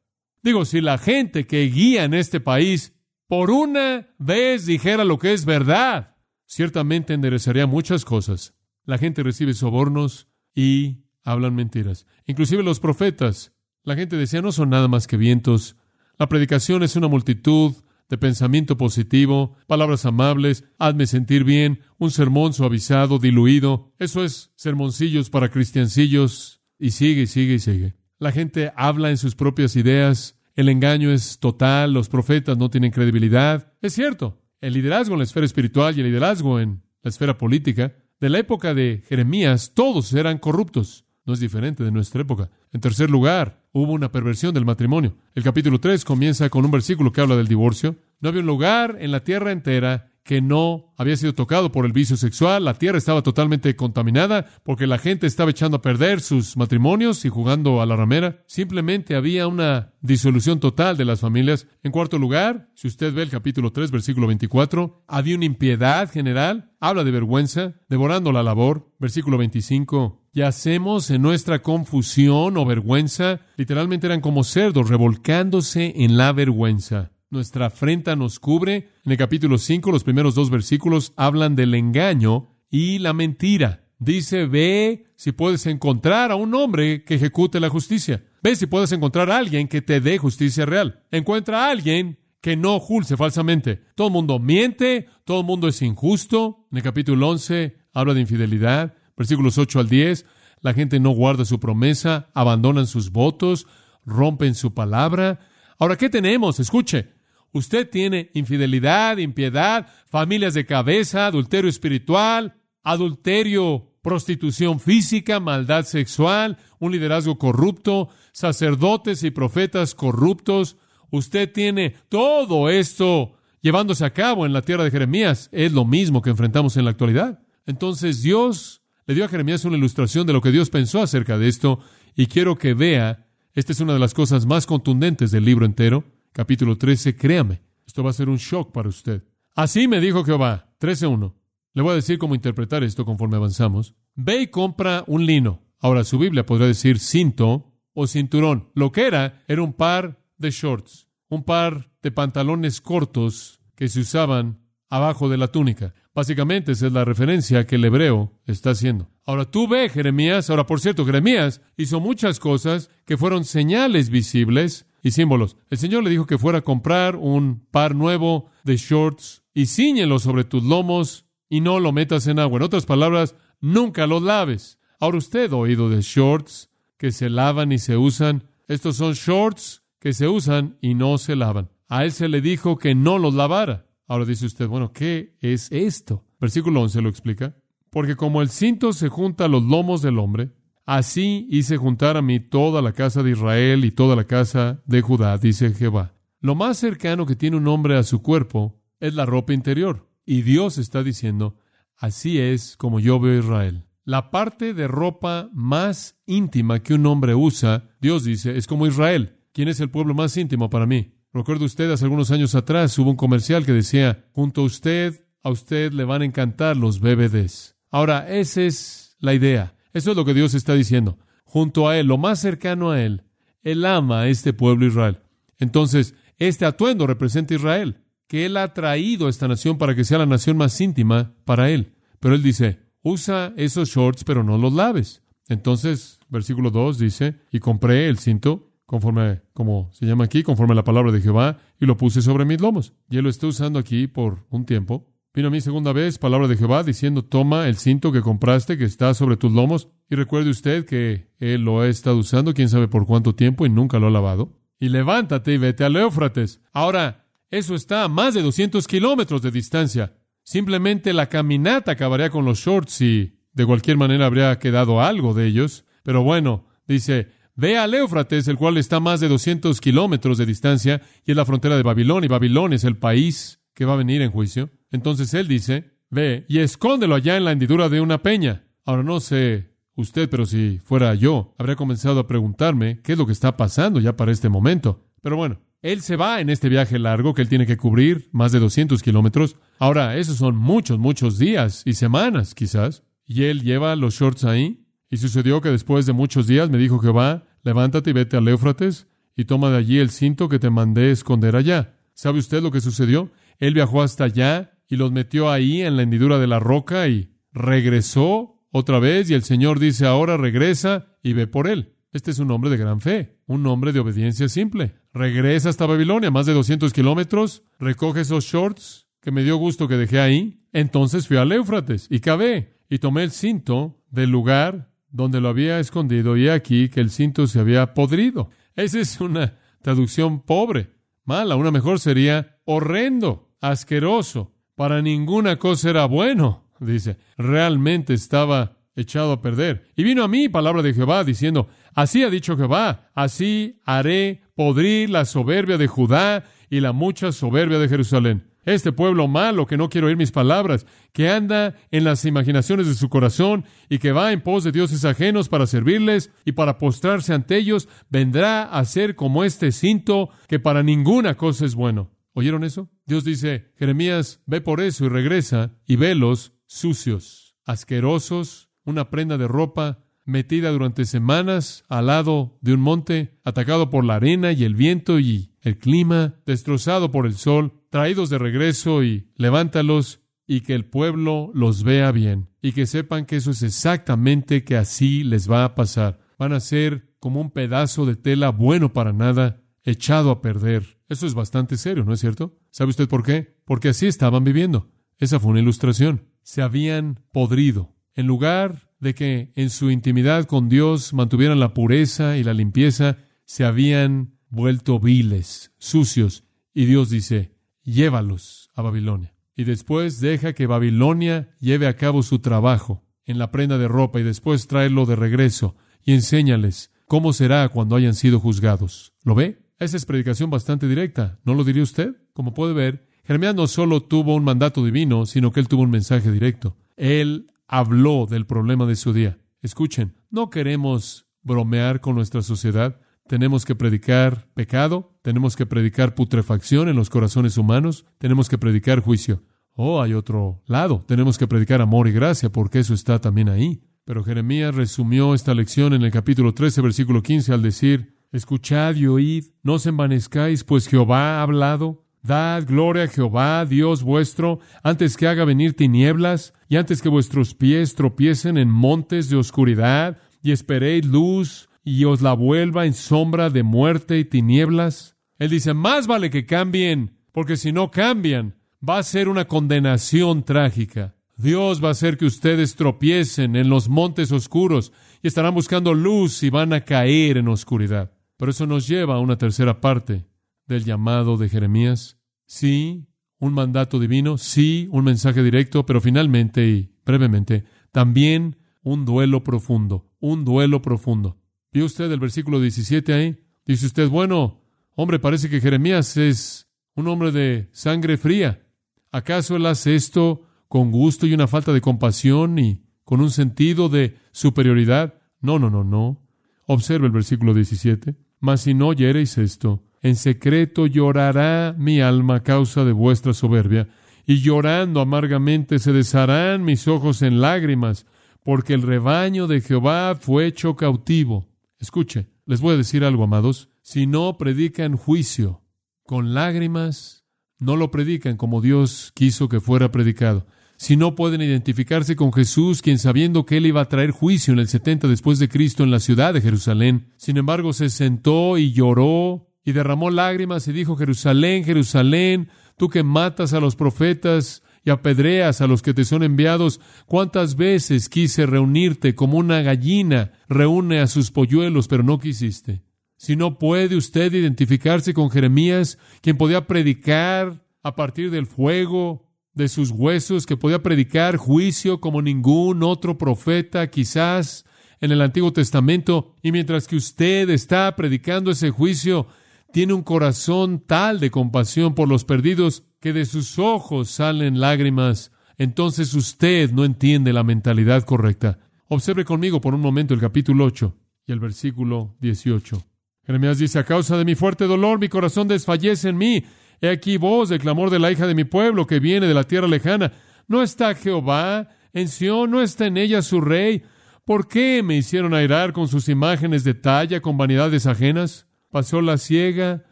Digo, 0.41 0.65
si 0.65 0.81
la 0.81 0.97
gente 0.97 1.45
que 1.45 1.61
guía 1.65 2.05
en 2.05 2.15
este 2.15 2.39
país 2.39 2.95
por 3.27 3.51
una 3.51 4.07
vez 4.17 4.65
dijera 4.65 5.05
lo 5.05 5.19
que 5.19 5.33
es 5.33 5.45
verdad, 5.45 6.14
ciertamente 6.45 7.13
enderezaría 7.13 7.67
muchas 7.67 8.05
cosas. 8.05 8.53
La 8.85 8.97
gente 8.97 9.23
recibe 9.23 9.53
sobornos 9.53 10.27
y 10.53 11.05
hablan 11.23 11.55
mentiras. 11.55 12.05
Inclusive 12.25 12.63
los 12.63 12.79
profetas. 12.79 13.53
La 13.83 13.95
gente 13.95 14.15
decía, 14.15 14.41
no 14.41 14.51
son 14.51 14.69
nada 14.69 14.87
más 14.87 15.07
que 15.07 15.17
vientos. 15.17 15.75
La 16.17 16.29
predicación 16.29 16.83
es 16.83 16.95
una 16.95 17.07
multitud 17.07 17.75
de 18.09 18.17
pensamiento 18.17 18.77
positivo, 18.77 19.55
palabras 19.67 20.05
amables, 20.05 20.63
hazme 20.77 21.07
sentir 21.07 21.43
bien, 21.43 21.81
un 21.97 22.11
sermón 22.11 22.53
suavizado, 22.53 23.17
diluido. 23.19 23.93
Eso 23.97 24.23
es 24.23 24.51
sermoncillos 24.55 25.29
para 25.29 25.49
cristiancillos. 25.49 26.61
Y 26.77 26.91
sigue, 26.91 27.23
y 27.23 27.27
sigue, 27.27 27.55
y 27.55 27.59
sigue. 27.59 27.95
La 28.19 28.31
gente 28.31 28.71
habla 28.75 29.09
en 29.09 29.17
sus 29.17 29.35
propias 29.35 29.75
ideas, 29.75 30.37
el 30.55 30.69
engaño 30.69 31.11
es 31.11 31.39
total, 31.39 31.93
los 31.93 32.09
profetas 32.09 32.57
no 32.57 32.69
tienen 32.69 32.91
credibilidad. 32.91 33.73
Es 33.81 33.93
cierto, 33.93 34.41
el 34.65 34.73
liderazgo 34.73 35.13
en 35.13 35.19
la 35.19 35.25
esfera 35.25 35.45
espiritual 35.45 35.95
y 35.95 36.01
el 36.01 36.07
liderazgo 36.07 36.59
en 36.59 36.81
la 37.03 37.09
esfera 37.09 37.37
política, 37.37 37.93
de 38.19 38.29
la 38.29 38.39
época 38.39 38.73
de 38.73 39.03
Jeremías, 39.07 39.73
todos 39.75 40.11
eran 40.13 40.39
corruptos. 40.39 41.05
No 41.23 41.33
es 41.33 41.39
diferente 41.39 41.83
de 41.83 41.91
nuestra 41.91 42.21
época. 42.21 42.49
En 42.71 42.81
tercer 42.81 43.11
lugar, 43.11 43.63
hubo 43.73 43.93
una 43.93 44.11
perversión 44.11 44.55
del 44.55 44.65
matrimonio. 44.65 45.17
El 45.35 45.43
capítulo 45.43 45.79
3 45.79 46.03
comienza 46.03 46.49
con 46.49 46.65
un 46.65 46.71
versículo 46.71 47.11
que 47.11 47.21
habla 47.21 47.35
del 47.35 47.47
divorcio. 47.47 47.95
No 48.19 48.29
había 48.29 48.41
un 48.41 48.47
lugar 48.47 48.97
en 48.99 49.11
la 49.11 49.23
tierra 49.23 49.51
entera 49.51 50.11
que 50.25 50.41
no 50.41 50.91
había 50.97 51.15
sido 51.15 51.35
tocado 51.35 51.71
por 51.71 51.85
el 51.85 51.93
vicio 51.93 52.17
sexual, 52.17 52.65
la 52.65 52.73
tierra 52.73 52.97
estaba 52.97 53.21
totalmente 53.21 53.75
contaminada 53.75 54.47
porque 54.63 54.87
la 54.87 54.97
gente 54.97 55.27
estaba 55.27 55.51
echando 55.51 55.77
a 55.77 55.81
perder 55.83 56.19
sus 56.19 56.57
matrimonios 56.57 57.23
y 57.25 57.29
jugando 57.29 57.79
a 57.79 57.85
la 57.85 57.95
ramera. 57.95 58.43
Simplemente 58.47 59.15
había 59.15 59.47
una 59.47 59.93
disolución 60.01 60.59
total 60.59 60.97
de 60.97 61.05
las 61.05 61.19
familias. 61.19 61.67
En 61.83 61.91
cuarto 61.91 62.17
lugar, 62.17 62.69
si 62.73 62.87
usted 62.87 63.13
ve 63.13 63.21
el 63.21 63.29
capítulo 63.29 63.71
3, 63.71 63.91
versículo 63.91 64.25
24, 64.25 65.03
había 65.07 65.35
una 65.35 65.45
impiedad 65.45 66.11
general, 66.11 66.71
habla 66.79 67.03
de 67.03 67.11
vergüenza, 67.11 67.75
devorando 67.87 68.31
la 68.31 68.41
labor. 68.41 68.91
Versículo 68.97 69.37
25, 69.37 70.23
yacemos 70.33 71.11
en 71.11 71.21
nuestra 71.21 71.61
confusión 71.61 72.57
o 72.57 72.65
vergüenza, 72.65 73.41
literalmente 73.57 74.07
eran 74.07 74.21
como 74.21 74.43
cerdos 74.43 74.89
revolcándose 74.89 75.93
en 75.97 76.17
la 76.17 76.33
vergüenza 76.33 77.11
nuestra 77.29 77.67
afrenta 77.67 78.15
nos 78.15 78.39
cubre. 78.39 78.89
En 79.03 79.11
el 79.11 79.17
capítulo 79.17 79.57
5, 79.57 79.91
los 79.91 80.03
primeros 80.03 80.35
dos 80.35 80.49
versículos 80.49 81.13
hablan 81.15 81.55
del 81.55 81.73
engaño 81.73 82.49
y 82.69 82.99
la 82.99 83.13
mentira. 83.13 83.83
Dice, 83.99 84.45
ve 84.45 85.07
si 85.15 85.31
puedes 85.31 85.65
encontrar 85.65 86.31
a 86.31 86.35
un 86.35 86.53
hombre 86.53 87.03
que 87.03 87.15
ejecute 87.15 87.59
la 87.59 87.69
justicia. 87.69 88.23
Ve 88.43 88.55
si 88.55 88.65
puedes 88.67 88.91
encontrar 88.91 89.31
a 89.31 89.37
alguien 89.37 89.67
que 89.67 89.81
te 89.81 90.01
dé 90.01 90.17
justicia 90.17 90.65
real. 90.65 91.03
Encuentra 91.11 91.65
a 91.65 91.71
alguien 91.71 92.19
que 92.41 92.55
no 92.55 92.79
julce 92.79 93.17
falsamente. 93.17 93.81
Todo 93.95 94.07
el 94.07 94.13
mundo 94.13 94.37
miente, 94.37 95.07
todo 95.23 95.39
el 95.39 95.45
mundo 95.45 95.67
es 95.67 95.81
injusto. 95.81 96.67
En 96.71 96.77
el 96.77 96.83
capítulo 96.83 97.29
11 97.29 97.75
habla 97.93 98.13
de 98.13 98.21
infidelidad. 98.21 98.93
Versículos 99.17 99.57
8 99.57 99.79
al 99.79 99.89
10, 99.89 100.25
la 100.61 100.73
gente 100.73 100.99
no 100.99 101.11
guarda 101.11 101.45
su 101.45 101.59
promesa, 101.59 102.29
abandonan 102.33 102.85
sus 102.85 103.11
votos, 103.11 103.65
rompen 104.05 104.55
su 104.55 104.73
palabra. 104.73 105.39
Ahora, 105.79 105.95
¿qué 105.95 106.09
tenemos? 106.09 106.59
Escuche, 106.59 107.14
Usted 107.55 107.89
tiene 107.89 108.31
infidelidad, 108.33 109.15
impiedad, 109.15 109.87
familias 110.09 110.55
de 110.55 110.65
cabeza, 110.65 111.25
adulterio 111.25 111.69
espiritual, 111.69 112.57
adulterio, 112.83 113.93
prostitución 114.01 114.81
física, 114.81 115.39
maldad 115.39 115.85
sexual, 115.85 116.57
un 116.79 116.91
liderazgo 116.91 117.37
corrupto, 117.37 118.09
sacerdotes 118.33 119.23
y 119.23 119.31
profetas 119.31 119.95
corruptos. 119.95 120.75
Usted 121.11 121.49
tiene 121.49 121.95
todo 122.09 122.69
esto 122.69 123.37
llevándose 123.61 124.03
a 124.03 124.11
cabo 124.11 124.45
en 124.45 124.51
la 124.51 124.61
tierra 124.61 124.83
de 124.83 124.91
Jeremías. 124.91 125.47
Es 125.53 125.71
lo 125.71 125.85
mismo 125.85 126.21
que 126.21 126.31
enfrentamos 126.31 126.75
en 126.75 126.83
la 126.83 126.91
actualidad. 126.91 127.39
Entonces 127.65 128.21
Dios 128.21 128.81
le 129.07 129.15
dio 129.15 129.23
a 129.23 129.29
Jeremías 129.29 129.63
una 129.63 129.77
ilustración 129.77 130.27
de 130.27 130.33
lo 130.33 130.41
que 130.41 130.51
Dios 130.51 130.69
pensó 130.69 131.01
acerca 131.01 131.37
de 131.37 131.47
esto 131.47 131.79
y 132.17 132.25
quiero 132.25 132.57
que 132.57 132.73
vea, 132.73 133.29
esta 133.53 133.71
es 133.71 133.79
una 133.79 133.93
de 133.93 133.99
las 133.99 134.13
cosas 134.13 134.45
más 134.45 134.65
contundentes 134.65 135.31
del 135.31 135.45
libro 135.45 135.65
entero, 135.65 136.03
capítulo 136.35 136.77
13, 136.77 137.15
créame, 137.15 137.61
esto 137.87 138.03
va 138.03 138.09
a 138.09 138.13
ser 138.13 138.27
un 138.27 138.35
shock 138.35 138.73
para 138.73 138.89
usted. 138.89 139.23
Así 139.55 139.87
me 139.87 140.01
dijo 140.01 140.25
Jehová, 140.25 140.75
13.1. 140.81 141.33
Le 141.73 141.81
voy 141.81 141.93
a 141.93 141.95
decir 141.95 142.17
cómo 142.17 142.35
interpretar 142.35 142.83
esto 142.83 143.05
conforme 143.05 143.37
avanzamos. 143.37 143.95
Ve 144.15 144.41
y 144.41 144.47
compra 144.47 145.05
un 145.07 145.25
lino. 145.25 145.61
Ahora 145.79 146.03
su 146.03 146.19
Biblia 146.19 146.45
podría 146.45 146.67
decir 146.67 146.99
cinto 146.99 147.71
o 147.93 148.05
cinturón. 148.05 148.69
Lo 148.73 148.91
que 148.91 149.07
era 149.07 149.45
era 149.47 149.61
un 149.61 149.71
par 149.71 150.25
de 150.37 150.51
shorts, 150.51 151.07
un 151.29 151.43
par 151.43 151.89
de 152.01 152.11
pantalones 152.11 152.81
cortos 152.81 153.61
que 153.73 153.87
se 153.87 154.01
usaban 154.01 154.59
abajo 154.89 155.29
de 155.29 155.37
la 155.37 155.47
túnica. 155.47 155.93
Básicamente 156.13 156.73
esa 156.73 156.87
es 156.87 156.93
la 156.93 157.05
referencia 157.05 157.65
que 157.65 157.75
el 157.75 157.85
hebreo 157.85 158.33
está 158.45 158.71
haciendo. 158.71 159.09
Ahora 159.25 159.49
tú 159.49 159.69
ve, 159.69 159.87
Jeremías, 159.87 160.49
ahora 160.49 160.65
por 160.65 160.81
cierto, 160.81 161.05
Jeremías 161.05 161.61
hizo 161.77 162.01
muchas 162.01 162.41
cosas 162.41 162.89
que 163.05 163.15
fueron 163.15 163.45
señales 163.45 164.09
visibles 164.09 164.85
y 165.05 165.11
símbolos. 165.11 165.55
El 165.69 165.77
Señor 165.77 166.03
le 166.03 166.09
dijo 166.09 166.25
que 166.25 166.39
fuera 166.39 166.57
a 166.57 166.63
comprar 166.63 167.15
un 167.15 167.63
par 167.69 167.93
nuevo 167.93 168.49
de 168.63 168.75
shorts 168.75 169.43
y 169.53 169.67
ciñelo 169.67 170.17
sobre 170.17 170.45
tus 170.45 170.63
lomos 170.63 171.27
y 171.47 171.61
no 171.61 171.79
lo 171.79 171.91
metas 171.91 172.25
en 172.25 172.39
agua. 172.39 172.57
En 172.57 172.63
otras 172.63 172.87
palabras, 172.87 173.35
nunca 173.61 174.07
los 174.07 174.23
laves. 174.23 174.79
Ahora 174.99 175.19
usted 175.19 175.53
ha 175.53 175.57
oído 175.57 175.91
de 175.91 176.01
shorts 176.01 176.71
que 176.97 177.11
se 177.11 177.29
lavan 177.29 177.71
y 177.71 177.77
se 177.77 177.97
usan. 177.97 178.49
Estos 178.67 178.95
son 178.95 179.13
shorts 179.13 179.83
que 179.99 180.11
se 180.11 180.27
usan 180.27 180.79
y 180.81 180.95
no 180.95 181.19
se 181.19 181.35
lavan. 181.35 181.69
A 181.87 182.03
él 182.03 182.11
se 182.11 182.27
le 182.27 182.41
dijo 182.41 182.79
que 182.79 182.95
no 182.95 183.19
los 183.19 183.35
lavara. 183.35 183.85
Ahora 184.07 184.25
dice 184.25 184.47
usted, 184.47 184.67
bueno, 184.67 184.91
¿qué 184.91 185.37
es 185.39 185.71
esto? 185.71 186.25
Versículo 186.39 186.81
11 186.81 187.03
lo 187.03 187.09
explica. 187.09 187.55
Porque 187.91 188.15
como 188.15 188.41
el 188.41 188.49
cinto 188.49 188.91
se 188.91 189.09
junta 189.09 189.45
a 189.45 189.49
los 189.49 189.61
lomos 189.61 190.01
del 190.01 190.17
hombre, 190.17 190.49
Así 190.85 191.47
hice 191.49 191.77
juntar 191.77 192.15
a 192.15 192.21
mí 192.21 192.39
toda 192.39 192.81
la 192.81 192.93
casa 192.93 193.23
de 193.23 193.31
Israel 193.31 193.85
y 193.85 193.91
toda 193.91 194.15
la 194.15 194.25
casa 194.25 194.81
de 194.85 195.01
Judá, 195.01 195.37
dice 195.37 195.73
Jehová. 195.73 196.13
Lo 196.41 196.53
más 196.53 196.77
cercano 196.77 197.25
que 197.25 197.35
tiene 197.35 197.57
un 197.57 197.67
hombre 197.67 197.97
a 197.97 198.03
su 198.03 198.21
cuerpo 198.21 198.79
es 198.99 199.15
la 199.15 199.25
ropa 199.25 199.53
interior. 199.53 200.07
Y 200.25 200.43
Dios 200.43 200.77
está 200.77 201.01
diciendo, 201.01 201.57
así 201.97 202.39
es 202.39 202.77
como 202.77 202.99
yo 202.99 203.19
veo 203.19 203.39
Israel. 203.39 203.85
La 204.03 204.29
parte 204.29 204.75
de 204.75 204.87
ropa 204.87 205.49
más 205.53 206.19
íntima 206.27 206.83
que 206.83 206.93
un 206.93 207.07
hombre 207.07 207.33
usa, 207.33 207.89
Dios 207.99 208.23
dice, 208.23 208.55
es 208.55 208.67
como 208.67 208.85
Israel. 208.85 209.39
¿Quién 209.53 209.67
es 209.67 209.79
el 209.79 209.89
pueblo 209.89 210.13
más 210.13 210.37
íntimo 210.37 210.69
para 210.69 210.85
mí? 210.85 211.15
Recuerdo 211.33 211.65
usted, 211.65 211.91
hace 211.91 212.05
algunos 212.05 212.29
años 212.29 212.53
atrás 212.53 212.97
hubo 212.99 213.09
un 213.09 213.15
comercial 213.15 213.65
que 213.65 213.73
decía, 213.73 214.25
junto 214.33 214.61
a 214.61 214.65
usted, 214.65 215.25
a 215.41 215.49
usted 215.49 215.91
le 215.93 216.03
van 216.03 216.21
a 216.21 216.25
encantar 216.25 216.77
los 216.77 216.99
BBDs. 216.99 217.75
Ahora, 217.89 218.29
esa 218.29 218.61
es 218.61 219.15
la 219.19 219.33
idea. 219.33 219.74
Eso 219.95 220.11
es 220.11 220.17
lo 220.17 220.25
que 220.25 220.33
Dios 220.33 220.53
está 220.53 220.75
diciendo. 220.75 221.17
junto 221.45 221.87
a 221.87 221.97
él, 221.97 222.07
lo 222.07 222.17
más 222.17 222.39
cercano 222.39 222.91
a 222.91 223.01
él. 223.01 223.23
Él 223.61 223.85
ama 223.85 224.21
a 224.21 224.27
este 224.27 224.51
pueblo 224.51 224.85
Israel. 224.85 225.19
Entonces, 225.57 226.15
este 226.37 226.65
atuendo 226.65 227.07
representa 227.07 227.53
Israel, 227.53 228.01
que 228.27 228.45
él 228.45 228.57
ha 228.57 228.73
traído 228.73 229.27
a 229.27 229.29
esta 229.29 229.47
nación 229.47 229.77
para 229.77 229.95
que 229.95 230.03
sea 230.03 230.17
la 230.17 230.25
nación 230.25 230.57
más 230.57 230.81
íntima 230.81 231.33
para 231.45 231.69
él. 231.69 231.93
Pero 232.19 232.35
él 232.35 232.43
dice, 232.43 232.79
usa 233.03 233.53
esos 233.55 233.87
shorts, 233.87 234.25
pero 234.25 234.43
no 234.43 234.57
los 234.57 234.73
laves. 234.73 235.23
Entonces, 235.47 236.19
versículo 236.27 236.71
2 236.71 236.97
dice, 236.97 237.39
y 237.49 237.59
compré 237.59 238.09
el 238.09 238.17
cinto 238.17 238.73
conforme, 238.85 239.43
como 239.53 239.91
se 239.93 240.05
llama 240.05 240.25
aquí, 240.25 240.43
conforme 240.43 240.73
a 240.73 240.75
la 240.75 240.83
palabra 240.83 241.13
de 241.13 241.21
Jehová, 241.21 241.59
y 241.79 241.85
lo 241.85 241.95
puse 241.95 242.21
sobre 242.21 242.43
mis 242.43 242.59
lomos. 242.59 242.91
Y 243.09 243.21
lo 243.21 243.29
está 243.29 243.47
usando 243.47 243.79
aquí 243.79 244.07
por 244.07 244.45
un 244.49 244.65
tiempo. 244.65 245.14
Vino 245.35 245.49
a 245.49 245.51
mí 245.51 245.59
segunda 245.59 245.91
vez, 245.91 246.17
palabra 246.17 246.47
de 246.47 246.55
Jehová, 246.55 246.83
diciendo, 246.83 247.21
toma 247.21 247.67
el 247.67 247.75
cinto 247.75 248.13
que 248.13 248.21
compraste, 248.21 248.77
que 248.77 248.85
está 248.85 249.13
sobre 249.13 249.35
tus 249.35 249.51
lomos, 249.51 249.89
y 250.09 250.15
recuerde 250.15 250.49
usted 250.49 250.85
que 250.85 251.27
él 251.39 251.65
lo 251.65 251.81
ha 251.81 251.89
estado 251.89 252.15
usando, 252.15 252.53
quién 252.53 252.69
sabe 252.69 252.87
por 252.87 253.05
cuánto 253.05 253.35
tiempo, 253.35 253.65
y 253.65 253.69
nunca 253.69 253.99
lo 253.99 254.07
ha 254.07 254.11
lavado. 254.11 254.57
Y 254.79 254.87
levántate 254.87 255.53
y 255.53 255.57
vete 255.57 255.83
al 255.83 255.97
Éufrates. 255.97 256.61
Ahora, 256.71 257.25
eso 257.49 257.75
está 257.75 258.05
a 258.05 258.07
más 258.07 258.33
de 258.33 258.43
200 258.43 258.87
kilómetros 258.87 259.41
de 259.41 259.51
distancia. 259.51 260.13
Simplemente 260.43 261.11
la 261.11 261.27
caminata 261.27 261.91
acabaría 261.91 262.29
con 262.29 262.45
los 262.45 262.59
shorts 262.59 263.01
y 263.01 263.37
de 263.51 263.65
cualquier 263.65 263.97
manera 263.97 264.27
habría 264.27 264.57
quedado 264.57 265.01
algo 265.01 265.33
de 265.33 265.47
ellos. 265.47 265.83
Pero 266.03 266.23
bueno, 266.23 266.65
dice, 266.87 267.27
ve 267.55 267.77
al 267.77 267.93
Éufrates, 267.93 268.47
el 268.47 268.55
cual 268.55 268.77
está 268.77 268.97
a 268.97 269.01
más 269.01 269.19
de 269.19 269.27
200 269.27 269.81
kilómetros 269.81 270.37
de 270.37 270.45
distancia 270.45 271.01
y 271.25 271.31
es 271.31 271.37
la 271.37 271.45
frontera 271.45 271.75
de 271.75 271.83
Babilonia, 271.83 272.27
y 272.27 272.29
Babilonia 272.29 272.77
es 272.77 272.85
el 272.85 272.95
país 272.95 273.59
que 273.73 273.83
va 273.83 273.95
a 273.95 273.97
venir 273.97 274.21
en 274.21 274.31
juicio. 274.31 274.69
Entonces 274.91 275.33
él 275.33 275.47
dice, 275.47 275.91
ve 276.09 276.45
y 276.47 276.59
escóndelo 276.59 277.15
allá 277.15 277.37
en 277.37 277.45
la 277.45 277.51
hendidura 277.51 277.89
de 277.89 278.01
una 278.01 278.21
peña. 278.21 278.67
Ahora 278.85 279.03
no 279.03 279.19
sé 279.19 279.75
usted, 279.95 280.29
pero 280.29 280.45
si 280.45 280.79
fuera 280.79 281.15
yo, 281.15 281.55
habría 281.57 281.75
comenzado 281.75 282.19
a 282.19 282.27
preguntarme 282.27 283.01
qué 283.01 283.13
es 283.13 283.17
lo 283.17 283.25
que 283.25 283.31
está 283.31 283.57
pasando 283.57 283.99
ya 283.99 284.15
para 284.15 284.31
este 284.31 284.49
momento. 284.49 285.05
Pero 285.21 285.37
bueno, 285.37 285.59
él 285.81 286.01
se 286.01 286.15
va 286.15 286.41
en 286.41 286.49
este 286.49 286.69
viaje 286.69 286.99
largo 286.99 287.33
que 287.33 287.41
él 287.41 287.49
tiene 287.49 287.65
que 287.65 287.77
cubrir, 287.77 288.29
más 288.31 288.51
de 288.51 288.59
200 288.59 289.01
kilómetros. 289.01 289.55
Ahora, 289.79 290.17
esos 290.17 290.37
son 290.37 290.55
muchos, 290.55 290.99
muchos 290.99 291.37
días 291.37 291.83
y 291.85 291.93
semanas 291.93 292.55
quizás. 292.55 293.03
Y 293.25 293.43
él 293.43 293.63
lleva 293.63 293.95
los 293.95 294.15
shorts 294.15 294.45
ahí. 294.45 294.85
Y 295.09 295.17
sucedió 295.17 295.61
que 295.61 295.69
después 295.69 296.05
de 296.05 296.13
muchos 296.13 296.47
días 296.47 296.69
me 296.69 296.77
dijo 296.77 296.99
Jehová, 296.99 297.45
levántate 297.63 298.09
y 298.09 298.13
vete 298.13 298.35
al 298.35 298.47
Éufrates 298.47 299.07
y 299.35 299.45
toma 299.45 299.69
de 299.69 299.77
allí 299.77 299.99
el 299.99 300.09
cinto 300.09 300.49
que 300.49 300.59
te 300.59 300.69
mandé 300.69 301.11
esconder 301.11 301.55
allá. 301.55 301.93
¿Sabe 302.13 302.39
usted 302.39 302.63
lo 302.63 302.71
que 302.71 302.81
sucedió? 302.81 303.31
Él 303.59 303.73
viajó 303.73 304.01
hasta 304.01 304.23
allá 304.23 304.74
y 304.87 304.95
los 304.97 305.11
metió 305.11 305.51
ahí 305.51 305.81
en 305.81 305.97
la 305.97 306.03
hendidura 306.03 306.39
de 306.39 306.47
la 306.47 306.59
roca 306.59 307.07
y 307.07 307.31
regresó 307.51 308.63
otra 308.71 308.99
vez 308.99 309.29
y 309.29 309.33
el 309.33 309.43
Señor 309.43 309.79
dice 309.79 310.05
ahora 310.05 310.37
regresa 310.37 311.17
y 311.23 311.33
ve 311.33 311.47
por 311.47 311.67
él. 311.67 311.95
Este 312.11 312.31
es 312.31 312.39
un 312.39 312.51
hombre 312.51 312.69
de 312.69 312.77
gran 312.77 313.01
fe, 313.01 313.39
un 313.45 313.65
hombre 313.67 313.91
de 313.91 313.99
obediencia 313.99 314.47
simple. 314.47 314.95
Regresa 315.13 315.69
hasta 315.69 315.85
Babilonia, 315.85 316.31
más 316.31 316.45
de 316.45 316.53
200 316.53 316.93
kilómetros, 316.93 317.63
recoge 317.79 318.21
esos 318.21 318.45
shorts 318.45 319.07
que 319.21 319.31
me 319.31 319.43
dio 319.43 319.57
gusto 319.57 319.87
que 319.87 319.97
dejé 319.97 320.19
ahí. 320.19 320.61
Entonces 320.71 321.27
fui 321.27 321.37
al 321.37 321.51
Éufrates 321.51 322.07
y 322.09 322.19
cavé 322.19 322.79
y 322.89 322.99
tomé 322.99 323.23
el 323.23 323.31
cinto 323.31 324.03
del 324.11 324.29
lugar 324.29 324.91
donde 325.09 325.41
lo 325.41 325.49
había 325.49 325.79
escondido 325.79 326.37
y 326.37 326.49
aquí 326.49 326.89
que 326.89 326.99
el 326.99 327.09
cinto 327.09 327.47
se 327.47 327.59
había 327.59 327.93
podrido. 327.93 328.49
Esa 328.75 328.99
es 328.99 329.19
una 329.21 329.57
traducción 329.81 330.41
pobre, 330.41 330.91
mala. 331.23 331.55
Una 331.55 331.71
mejor 331.71 331.99
sería 331.99 332.59
horrendo, 332.65 333.55
asqueroso. 333.61 334.54
Para 334.75 335.01
ninguna 335.01 335.57
cosa 335.57 335.89
era 335.89 336.05
bueno, 336.05 336.65
dice. 336.79 337.17
Realmente 337.37 338.13
estaba 338.13 338.77
echado 338.95 339.31
a 339.31 339.41
perder. 339.41 339.87
Y 339.95 340.03
vino 340.03 340.23
a 340.23 340.27
mí 340.27 340.49
palabra 340.49 340.81
de 340.81 340.93
Jehová 340.93 341.23
diciendo, 341.23 341.67
así 341.93 342.23
ha 342.23 342.29
dicho 342.29 342.57
Jehová, 342.57 343.09
así 343.13 343.79
haré 343.85 344.41
podrir 344.55 345.09
la 345.09 345.25
soberbia 345.25 345.77
de 345.77 345.87
Judá 345.87 346.45
y 346.69 346.79
la 346.79 346.93
mucha 346.93 347.31
soberbia 347.31 347.79
de 347.79 347.89
Jerusalén. 347.89 348.51
Este 348.65 348.91
pueblo 348.91 349.27
malo 349.27 349.67
que 349.67 349.77
no 349.77 349.89
quiere 349.89 350.07
oír 350.07 350.17
mis 350.17 350.31
palabras, 350.31 350.87
que 351.13 351.29
anda 351.29 351.75
en 351.91 352.03
las 352.03 352.25
imaginaciones 352.25 352.87
de 352.87 352.95
su 352.95 353.09
corazón 353.09 353.63
y 353.89 353.99
que 353.99 354.11
va 354.11 354.31
en 354.31 354.41
pos 354.41 354.63
de 354.63 354.71
dioses 354.71 355.05
ajenos 355.05 355.49
para 355.49 355.67
servirles 355.67 356.31
y 356.45 356.53
para 356.53 356.79
postrarse 356.79 357.33
ante 357.33 357.57
ellos, 357.57 357.87
vendrá 358.09 358.63
a 358.63 358.83
ser 358.85 359.15
como 359.15 359.43
este 359.43 359.71
cinto 359.71 360.29
que 360.47 360.59
para 360.59 360.81
ninguna 360.81 361.35
cosa 361.35 361.63
es 361.63 361.75
bueno. 361.75 362.14
¿Oyeron 362.37 362.65
eso? 362.65 362.89
Dios 363.05 363.23
dice, 363.23 363.71
Jeremías, 363.77 364.41
ve 364.45 364.59
por 364.59 364.81
eso 364.81 365.05
y 365.05 365.09
regresa 365.09 365.71
y 365.87 365.95
velos 365.95 366.51
sucios, 366.65 367.55
asquerosos, 367.63 368.69
una 368.83 369.09
prenda 369.09 369.37
de 369.37 369.47
ropa 369.47 370.03
metida 370.25 370.71
durante 370.71 371.05
semanas 371.05 371.85
al 371.87 372.07
lado 372.07 372.57
de 372.59 372.73
un 372.73 372.81
monte, 372.81 373.39
atacado 373.45 373.89
por 373.89 374.03
la 374.03 374.15
arena 374.15 374.51
y 374.51 374.65
el 374.65 374.75
viento 374.75 375.17
y 375.17 375.53
el 375.61 375.77
clima, 375.77 376.35
destrozado 376.45 377.09
por 377.09 377.25
el 377.25 377.35
sol, 377.35 377.85
traídos 377.89 378.29
de 378.29 378.37
regreso 378.37 379.01
y 379.01 379.31
levántalos 379.37 380.19
y 380.45 380.59
que 380.59 380.75
el 380.75 380.83
pueblo 380.83 381.51
los 381.53 381.83
vea 381.83 382.11
bien 382.11 382.49
y 382.61 382.73
que 382.73 382.85
sepan 382.85 383.25
que 383.25 383.37
eso 383.37 383.51
es 383.51 383.63
exactamente 383.63 384.65
que 384.65 384.75
así 384.75 385.23
les 385.23 385.49
va 385.49 385.63
a 385.63 385.73
pasar. 385.73 386.19
Van 386.37 386.51
a 386.51 386.59
ser 386.59 387.15
como 387.19 387.39
un 387.39 387.51
pedazo 387.51 388.05
de 388.05 388.17
tela 388.17 388.49
bueno 388.49 388.91
para 388.91 389.13
nada, 389.13 389.63
echado 389.85 390.31
a 390.31 390.41
perder. 390.41 390.94
Eso 391.07 391.27
es 391.27 391.33
bastante 391.33 391.77
serio, 391.77 392.03
¿no 392.03 392.13
es 392.13 392.19
cierto? 392.19 392.57
¿Sabe 392.71 392.89
usted 392.89 393.07
por 393.07 393.23
qué? 393.23 393.55
Porque 393.65 393.89
así 393.89 394.07
estaban 394.07 394.43
viviendo. 394.43 394.91
Esa 395.17 395.39
fue 395.39 395.51
una 395.51 395.59
ilustración. 395.59 396.27
Se 396.41 396.61
habían 396.61 397.21
podrido. 397.31 397.95
En 398.13 398.27
lugar 398.27 398.91
de 398.99 399.13
que 399.13 399.51
en 399.55 399.69
su 399.69 399.91
intimidad 399.91 400.45
con 400.45 400.69
Dios 400.69 401.13
mantuvieran 401.13 401.59
la 401.59 401.73
pureza 401.73 402.37
y 402.37 402.43
la 402.43 402.53
limpieza, 402.53 403.17
se 403.45 403.65
habían 403.65 404.39
vuelto 404.49 404.99
viles, 404.99 405.71
sucios. 405.77 406.43
Y 406.73 406.85
Dios 406.85 407.09
dice, 407.09 407.55
llévalos 407.83 408.71
a 408.73 408.81
Babilonia. 408.81 409.35
Y 409.55 409.63
después 409.63 410.19
deja 410.19 410.53
que 410.53 410.67
Babilonia 410.67 411.55
lleve 411.59 411.87
a 411.87 411.95
cabo 411.95 412.23
su 412.23 412.39
trabajo 412.39 413.03
en 413.25 413.37
la 413.37 413.51
prenda 413.51 413.77
de 413.77 413.87
ropa 413.87 414.19
y 414.19 414.23
después 414.23 414.67
tráelo 414.67 415.05
de 415.05 415.15
regreso 415.15 415.75
y 416.03 416.13
enséñales 416.13 416.91
cómo 417.07 417.33
será 417.33 417.69
cuando 417.69 417.95
hayan 417.95 418.15
sido 418.15 418.39
juzgados. 418.39 419.13
¿Lo 419.23 419.35
ve? 419.35 419.64
Esa 419.77 419.97
es 419.97 420.05
predicación 420.05 420.49
bastante 420.49 420.87
directa, 420.87 421.39
¿no 421.43 421.53
lo 421.53 421.65
diría 421.65 421.83
usted? 421.83 422.15
Como 422.33 422.53
puede 422.53 422.73
ver, 422.73 423.09
Jeremías 423.25 423.55
no 423.55 423.67
solo 423.67 424.03
tuvo 424.03 424.35
un 424.35 424.43
mandato 424.43 424.85
divino, 424.85 425.25
sino 425.25 425.51
que 425.51 425.59
él 425.59 425.67
tuvo 425.67 425.81
un 425.81 425.89
mensaje 425.89 426.31
directo. 426.31 426.77
Él 426.95 427.51
habló 427.67 428.25
del 428.25 428.45
problema 428.45 428.85
de 428.85 428.95
su 428.95 429.11
día. 429.11 429.37
Escuchen, 429.61 430.15
no 430.29 430.49
queremos 430.49 431.27
bromear 431.41 431.99
con 431.99 432.15
nuestra 432.15 432.41
sociedad. 432.41 433.01
Tenemos 433.27 433.65
que 433.65 433.75
predicar 433.75 434.47
pecado, 434.53 435.17
tenemos 435.23 435.55
que 435.55 435.65
predicar 435.65 436.15
putrefacción 436.15 436.87
en 436.87 436.95
los 436.95 437.09
corazones 437.09 437.57
humanos, 437.57 438.05
tenemos 438.17 438.47
que 438.47 438.57
predicar 438.57 439.01
juicio. 439.01 439.43
Oh, 439.73 440.01
hay 440.01 440.13
otro 440.13 440.61
lado, 440.67 441.03
tenemos 441.05 441.37
que 441.37 441.47
predicar 441.47 441.81
amor 441.81 442.07
y 442.07 442.13
gracia, 442.13 442.49
porque 442.49 442.79
eso 442.79 442.93
está 442.93 443.19
también 443.19 443.49
ahí. 443.49 443.81
Pero 444.05 444.23
Jeremías 444.23 444.73
resumió 444.73 445.33
esta 445.33 445.53
lección 445.53 445.93
en 445.93 446.03
el 446.03 446.11
capítulo 446.11 446.53
13, 446.53 446.81
versículo 446.81 447.23
15, 447.23 447.51
al 447.51 447.61
decir, 447.61 448.14
Escuchad 448.35 448.95
y 448.95 449.07
oíd, 449.07 449.45
no 449.63 449.75
os 449.75 449.85
envanezcáis, 449.85 450.65
pues 450.65 450.89
Jehová 450.89 451.39
ha 451.39 451.41
hablado. 451.41 452.03
Dad 452.21 452.65
gloria 452.67 453.03
a 453.03 453.07
Jehová, 453.07 453.65
Dios 453.65 454.03
vuestro, 454.03 454.59
antes 454.83 455.15
que 455.15 455.25
haga 455.25 455.45
venir 455.45 455.73
tinieblas 455.73 456.53
y 456.67 456.75
antes 456.75 457.01
que 457.01 457.07
vuestros 457.07 457.53
pies 457.53 457.95
tropiecen 457.95 458.57
en 458.57 458.69
montes 458.69 459.29
de 459.29 459.37
oscuridad 459.37 460.17
y 460.43 460.51
esperéis 460.51 461.05
luz 461.05 461.69
y 461.85 462.03
os 462.03 462.21
la 462.21 462.33
vuelva 462.33 462.85
en 462.85 462.93
sombra 462.93 463.49
de 463.49 463.63
muerte 463.63 464.19
y 464.19 464.25
tinieblas. 464.25 465.15
Él 465.39 465.49
dice, 465.49 465.73
más 465.73 466.05
vale 466.05 466.29
que 466.29 466.45
cambien, 466.45 467.17
porque 467.31 467.55
si 467.55 467.71
no 467.71 467.89
cambian, 467.89 468.55
va 468.87 468.97
a 468.97 469.03
ser 469.03 469.29
una 469.29 469.45
condenación 469.45 470.43
trágica. 470.43 471.15
Dios 471.37 471.81
va 471.81 471.87
a 471.87 471.91
hacer 471.91 472.17
que 472.17 472.25
ustedes 472.25 472.75
tropiecen 472.75 473.55
en 473.55 473.69
los 473.69 473.87
montes 473.87 474.33
oscuros 474.33 474.91
y 475.23 475.29
estarán 475.29 475.53
buscando 475.53 475.93
luz 475.93 476.43
y 476.43 476.49
van 476.49 476.73
a 476.73 476.81
caer 476.81 477.37
en 477.37 477.47
oscuridad. 477.47 478.11
Pero 478.37 478.51
eso 478.51 478.67
nos 478.67 478.87
lleva 478.87 479.15
a 479.15 479.19
una 479.19 479.37
tercera 479.37 479.81
parte 479.81 480.25
del 480.67 480.83
llamado 480.83 481.37
de 481.37 481.49
Jeremías? 481.49 482.19
Sí, 482.45 483.07
un 483.39 483.53
mandato 483.53 483.99
divino, 483.99 484.37
sí, 484.37 484.87
un 484.91 485.05
mensaje 485.05 485.43
directo, 485.43 485.85
pero 485.85 486.01
finalmente 486.01 486.67
y 486.67 486.91
brevemente, 487.05 487.65
también 487.91 488.57
un 488.81 489.05
duelo 489.05 489.43
profundo, 489.43 490.11
un 490.19 490.45
duelo 490.45 490.81
profundo. 490.81 491.37
¿Vio 491.71 491.85
usted 491.85 492.11
el 492.11 492.19
versículo 492.19 492.59
17 492.59 493.13
ahí? 493.13 493.37
Dice 493.65 493.87
usted, 493.87 494.09
bueno, 494.09 494.61
hombre, 494.95 495.19
parece 495.19 495.49
que 495.49 495.61
Jeremías 495.61 496.17
es 496.17 496.69
un 496.95 497.07
hombre 497.07 497.31
de 497.31 497.69
sangre 497.73 498.17
fría. 498.17 498.65
¿Acaso 499.11 499.55
él 499.55 499.65
hace 499.65 499.95
esto 499.95 500.45
con 500.67 500.91
gusto 500.91 501.25
y 501.25 501.33
una 501.33 501.47
falta 501.47 501.73
de 501.73 501.81
compasión 501.81 502.59
y 502.59 502.83
con 503.03 503.21
un 503.21 503.31
sentido 503.31 503.89
de 503.89 504.17
superioridad? 504.31 505.15
No, 505.41 505.59
no, 505.59 505.69
no, 505.69 505.83
no. 505.83 506.21
Observe 506.67 507.07
el 507.07 507.11
versículo 507.11 507.53
17. 507.53 508.15
Mas 508.39 508.61
si 508.61 508.73
no 508.73 508.87
oyereis 508.89 509.37
esto, 509.37 509.83
en 510.01 510.15
secreto 510.15 510.87
llorará 510.87 511.75
mi 511.77 512.01
alma 512.01 512.35
a 512.35 512.43
causa 512.43 512.85
de 512.85 512.91
vuestra 512.91 513.33
soberbia, 513.33 513.87
y 514.25 514.41
llorando 514.41 515.01
amargamente 515.01 515.79
se 515.79 515.93
desharán 515.93 516.63
mis 516.63 516.87
ojos 516.87 517.21
en 517.21 517.41
lágrimas 517.41 518.05
porque 518.45 518.75
el 518.75 518.83
rebaño 518.83 519.47
de 519.47 519.59
Jehová 519.59 520.15
fue 520.21 520.45
hecho 520.45 520.75
cautivo. 520.75 521.49
Escuche, 521.79 522.27
les 522.45 522.61
voy 522.61 522.75
a 522.75 522.77
decir 522.77 523.03
algo, 523.03 523.23
amados. 523.23 523.71
Si 523.81 524.05
no 524.05 524.37
predican 524.37 524.97
juicio 524.97 525.63
con 526.05 526.35
lágrimas, 526.35 527.25
no 527.57 527.75
lo 527.75 527.89
predican 527.89 528.37
como 528.37 528.61
Dios 528.61 529.11
quiso 529.15 529.49
que 529.49 529.59
fuera 529.59 529.91
predicado. 529.91 530.45
Si 530.77 530.97
no 530.97 531.15
pueden 531.15 531.41
identificarse 531.41 532.15
con 532.15 532.33
Jesús, 532.33 532.81
quien 532.81 532.99
sabiendo 532.99 533.45
que 533.45 533.57
él 533.57 533.65
iba 533.65 533.81
a 533.81 533.89
traer 533.89 534.11
juicio 534.11 534.53
en 534.53 534.59
el 534.59 534.67
70 534.67 535.07
después 535.07 535.39
de 535.39 535.47
Cristo 535.47 535.83
en 535.83 535.91
la 535.91 535.99
ciudad 535.99 536.33
de 536.33 536.41
Jerusalén, 536.41 537.13
sin 537.17 537.37
embargo 537.37 537.71
se 537.71 537.89
sentó 537.89 538.57
y 538.57 538.73
lloró 538.73 539.47
y 539.63 539.71
derramó 539.71 540.11
lágrimas 540.11 540.67
y 540.67 540.73
dijo, 540.73 540.97
Jerusalén, 540.97 541.63
Jerusalén, 541.63 542.49
tú 542.77 542.89
que 542.89 543.03
matas 543.03 543.53
a 543.53 543.59
los 543.59 543.75
profetas 543.75 544.63
y 544.83 544.91
apedreas 544.91 545.61
a 545.61 545.67
los 545.67 545.81
que 545.81 545.93
te 545.93 546.05
son 546.05 546.23
enviados, 546.23 546.79
cuántas 547.07 547.55
veces 547.55 548.07
quise 548.07 548.45
reunirte 548.45 549.15
como 549.15 549.37
una 549.37 549.61
gallina 549.61 550.33
reúne 550.47 550.99
a 550.99 551.07
sus 551.07 551.31
polluelos, 551.31 551.87
pero 551.87 552.03
no 552.03 552.19
quisiste. 552.19 552.83
Si 553.17 553.35
no 553.35 553.57
puede 553.57 553.95
usted 553.95 554.31
identificarse 554.33 555.13
con 555.13 555.31
Jeremías, 555.31 555.97
quien 556.21 556.37
podía 556.37 556.67
predicar 556.67 557.65
a 557.81 557.95
partir 557.95 558.29
del 558.29 558.45
fuego 558.45 559.24
de 559.55 559.69
sus 559.69 559.89
huesos, 559.91 560.45
que 560.45 560.57
podía 560.57 560.83
predicar 560.83 561.37
juicio 561.37 561.99
como 561.99 562.21
ningún 562.21 562.83
otro 562.83 563.17
profeta, 563.17 563.89
quizás 563.89 564.65
en 565.01 565.11
el 565.11 565.21
Antiguo 565.21 565.51
Testamento, 565.51 566.35
y 566.41 566.51
mientras 566.51 566.87
que 566.87 566.95
usted 566.95 567.49
está 567.49 567.95
predicando 567.95 568.51
ese 568.51 568.69
juicio, 568.69 569.27
tiene 569.71 569.93
un 569.93 570.03
corazón 570.03 570.83
tal 570.85 571.19
de 571.19 571.31
compasión 571.31 571.95
por 571.95 572.07
los 572.07 572.23
perdidos 572.23 572.83
que 572.99 573.13
de 573.13 573.25
sus 573.25 573.59
ojos 573.59 574.09
salen 574.09 574.59
lágrimas, 574.59 575.31
entonces 575.57 576.13
usted 576.13 576.71
no 576.71 576.85
entiende 576.85 577.33
la 577.33 577.43
mentalidad 577.43 578.03
correcta. 578.03 578.59
Observe 578.87 579.25
conmigo 579.25 579.61
por 579.61 579.73
un 579.73 579.81
momento 579.81 580.13
el 580.13 580.19
capítulo 580.19 580.65
8 580.65 580.95
y 581.27 581.31
el 581.31 581.39
versículo 581.39 582.15
18. 582.19 582.83
Jeremías 583.25 583.57
dice, 583.57 583.79
a 583.79 583.83
causa 583.83 584.17
de 584.17 584.25
mi 584.25 584.35
fuerte 584.35 584.65
dolor, 584.65 584.99
mi 584.99 585.09
corazón 585.09 585.47
desfallece 585.47 586.09
en 586.09 586.17
mí. 586.17 586.43
He 586.81 586.89
aquí 586.89 587.17
voz 587.17 587.49
de 587.49 587.59
clamor 587.59 587.89
de 587.89 587.99
la 587.99 588.11
hija 588.11 588.27
de 588.27 588.35
mi 588.35 588.43
pueblo 588.43 588.87
que 588.87 588.99
viene 588.99 589.27
de 589.27 589.33
la 589.33 589.43
tierra 589.43 589.67
lejana. 589.67 590.11
¿No 590.47 590.61
está 590.61 590.95
Jehová 590.95 591.69
en 591.93 592.07
Sión? 592.07 592.51
¿No 592.51 592.61
está 592.61 592.85
en 592.85 592.97
ella 592.97 593.21
su 593.21 593.41
rey? 593.41 593.83
¿Por 594.23 594.47
qué 594.47 594.81
me 594.83 594.97
hicieron 594.97 595.33
airar 595.33 595.73
con 595.73 595.87
sus 595.87 596.09
imágenes 596.09 596.63
de 596.63 596.73
talla, 596.73 597.21
con 597.21 597.37
vanidades 597.37 597.85
ajenas? 597.85 598.47
pasó 598.75 598.99
la 598.99 599.17
ciega, 599.17 599.83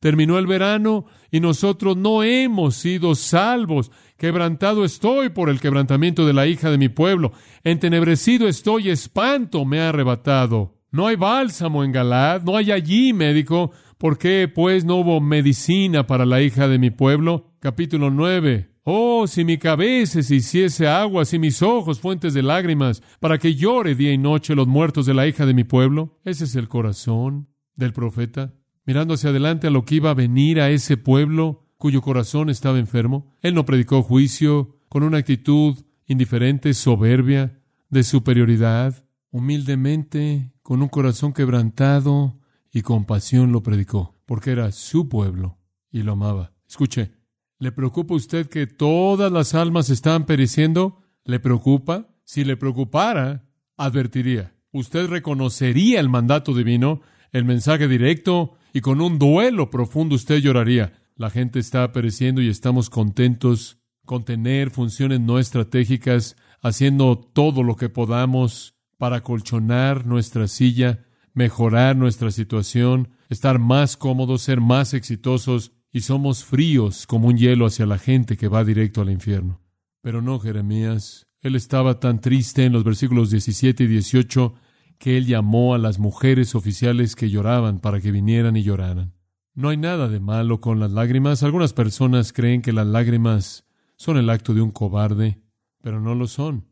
terminó 0.00 0.38
el 0.38 0.46
verano 0.46 1.06
y 1.30 1.40
nosotros 1.40 1.96
no 1.96 2.22
hemos 2.22 2.74
sido 2.76 3.14
salvos. 3.14 3.90
Quebrantado 4.18 4.84
estoy 4.84 5.30
por 5.30 5.48
el 5.48 5.60
quebrantamiento 5.60 6.26
de 6.26 6.34
la 6.34 6.46
hija 6.46 6.70
de 6.70 6.76
mi 6.76 6.90
pueblo. 6.90 7.32
Entenebrecido 7.64 8.48
estoy, 8.48 8.90
espanto 8.90 9.64
me 9.64 9.80
ha 9.80 9.88
arrebatado. 9.88 10.74
No 10.90 11.06
hay 11.06 11.16
bálsamo 11.16 11.84
en 11.84 11.92
Galad, 11.92 12.42
no 12.42 12.54
hay 12.54 12.70
allí 12.70 13.14
médico. 13.14 13.70
¿Por 14.00 14.16
qué, 14.16 14.48
pues, 14.48 14.86
no 14.86 14.96
hubo 14.96 15.20
medicina 15.20 16.06
para 16.06 16.24
la 16.24 16.40
hija 16.40 16.68
de 16.68 16.78
mi 16.78 16.88
pueblo? 16.88 17.52
Capítulo 17.60 18.10
9. 18.10 18.70
Oh, 18.82 19.26
si 19.26 19.44
mi 19.44 19.58
cabeza 19.58 20.22
se 20.22 20.36
hiciese 20.36 20.88
agua, 20.88 21.26
si 21.26 21.38
mis 21.38 21.60
ojos 21.60 22.00
fuentes 22.00 22.32
de 22.32 22.42
lágrimas, 22.42 23.02
para 23.20 23.36
que 23.36 23.54
llore 23.54 23.94
día 23.94 24.10
y 24.10 24.16
noche 24.16 24.54
los 24.54 24.66
muertos 24.66 25.04
de 25.04 25.12
la 25.12 25.26
hija 25.26 25.44
de 25.44 25.52
mi 25.52 25.64
pueblo. 25.64 26.18
Ese 26.24 26.44
es 26.44 26.56
el 26.56 26.66
corazón 26.66 27.48
del 27.76 27.92
profeta, 27.92 28.54
mirando 28.86 29.12
hacia 29.12 29.28
adelante 29.28 29.66
a 29.66 29.70
lo 29.70 29.84
que 29.84 29.96
iba 29.96 30.08
a 30.08 30.14
venir 30.14 30.62
a 30.62 30.70
ese 30.70 30.96
pueblo 30.96 31.66
cuyo 31.76 32.00
corazón 32.00 32.48
estaba 32.48 32.78
enfermo. 32.78 33.36
Él 33.42 33.52
no 33.52 33.66
predicó 33.66 34.02
juicio 34.02 34.78
con 34.88 35.02
una 35.02 35.18
actitud 35.18 35.76
indiferente, 36.06 36.72
soberbia, 36.72 37.60
de 37.90 38.02
superioridad, 38.02 39.04
humildemente, 39.30 40.54
con 40.62 40.80
un 40.80 40.88
corazón 40.88 41.34
quebrantado 41.34 42.39
y 42.72 42.82
compasión 42.82 43.52
lo 43.52 43.62
predicó, 43.62 44.14
porque 44.26 44.52
era 44.52 44.72
su 44.72 45.08
pueblo 45.08 45.58
y 45.90 46.02
lo 46.02 46.12
amaba. 46.12 46.52
Escuche, 46.68 47.12
¿le 47.58 47.72
preocupa 47.72 48.14
a 48.14 48.18
usted 48.18 48.48
que 48.48 48.66
todas 48.66 49.30
las 49.32 49.54
almas 49.54 49.90
están 49.90 50.26
pereciendo? 50.26 51.02
¿Le 51.24 51.40
preocupa? 51.40 52.08
Si 52.24 52.44
le 52.44 52.56
preocupara, 52.56 53.48
advertiría. 53.76 54.54
Usted 54.72 55.08
reconocería 55.08 55.98
el 56.00 56.08
mandato 56.08 56.54
divino 56.54 57.00
el 57.32 57.44
mensaje 57.44 57.88
directo 57.88 58.56
y 58.72 58.80
con 58.80 59.00
un 59.00 59.18
duelo 59.18 59.70
profundo 59.70 60.14
usted 60.14 60.38
lloraría. 60.38 60.92
La 61.16 61.30
gente 61.30 61.58
está 61.58 61.92
pereciendo 61.92 62.40
y 62.40 62.48
estamos 62.48 62.90
contentos 62.90 63.78
con 64.04 64.24
tener 64.24 64.70
funciones 64.70 65.20
no 65.20 65.38
estratégicas, 65.38 66.36
haciendo 66.60 67.16
todo 67.16 67.62
lo 67.62 67.76
que 67.76 67.88
podamos 67.88 68.74
para 68.98 69.22
colchonar 69.22 70.06
nuestra 70.06 70.48
silla, 70.48 71.04
mejorar 71.40 71.96
nuestra 71.96 72.30
situación, 72.30 73.08
estar 73.30 73.58
más 73.58 73.96
cómodos, 73.96 74.42
ser 74.42 74.60
más 74.60 74.92
exitosos, 74.92 75.72
y 75.90 76.02
somos 76.02 76.44
fríos 76.44 77.06
como 77.06 77.28
un 77.28 77.38
hielo 77.38 77.64
hacia 77.64 77.86
la 77.86 77.96
gente 77.96 78.36
que 78.36 78.46
va 78.46 78.62
directo 78.62 79.00
al 79.00 79.08
infierno. 79.08 79.58
Pero 80.02 80.20
no, 80.20 80.38
Jeremías. 80.38 81.26
Él 81.40 81.56
estaba 81.56 81.98
tan 81.98 82.20
triste 82.20 82.66
en 82.66 82.74
los 82.74 82.84
versículos 82.84 83.30
17 83.30 83.84
y 83.84 83.86
18 83.86 84.54
que 84.98 85.16
él 85.16 85.24
llamó 85.24 85.74
a 85.74 85.78
las 85.78 85.98
mujeres 85.98 86.54
oficiales 86.54 87.16
que 87.16 87.30
lloraban 87.30 87.78
para 87.78 88.02
que 88.02 88.12
vinieran 88.12 88.58
y 88.58 88.62
lloraran. 88.62 89.14
No 89.54 89.70
hay 89.70 89.78
nada 89.78 90.08
de 90.08 90.20
malo 90.20 90.60
con 90.60 90.78
las 90.78 90.90
lágrimas. 90.90 91.42
Algunas 91.42 91.72
personas 91.72 92.34
creen 92.34 92.60
que 92.60 92.74
las 92.74 92.86
lágrimas 92.86 93.64
son 93.96 94.18
el 94.18 94.28
acto 94.28 94.52
de 94.52 94.60
un 94.60 94.72
cobarde, 94.72 95.40
pero 95.80 96.02
no 96.02 96.14
lo 96.14 96.26
son. 96.26 96.66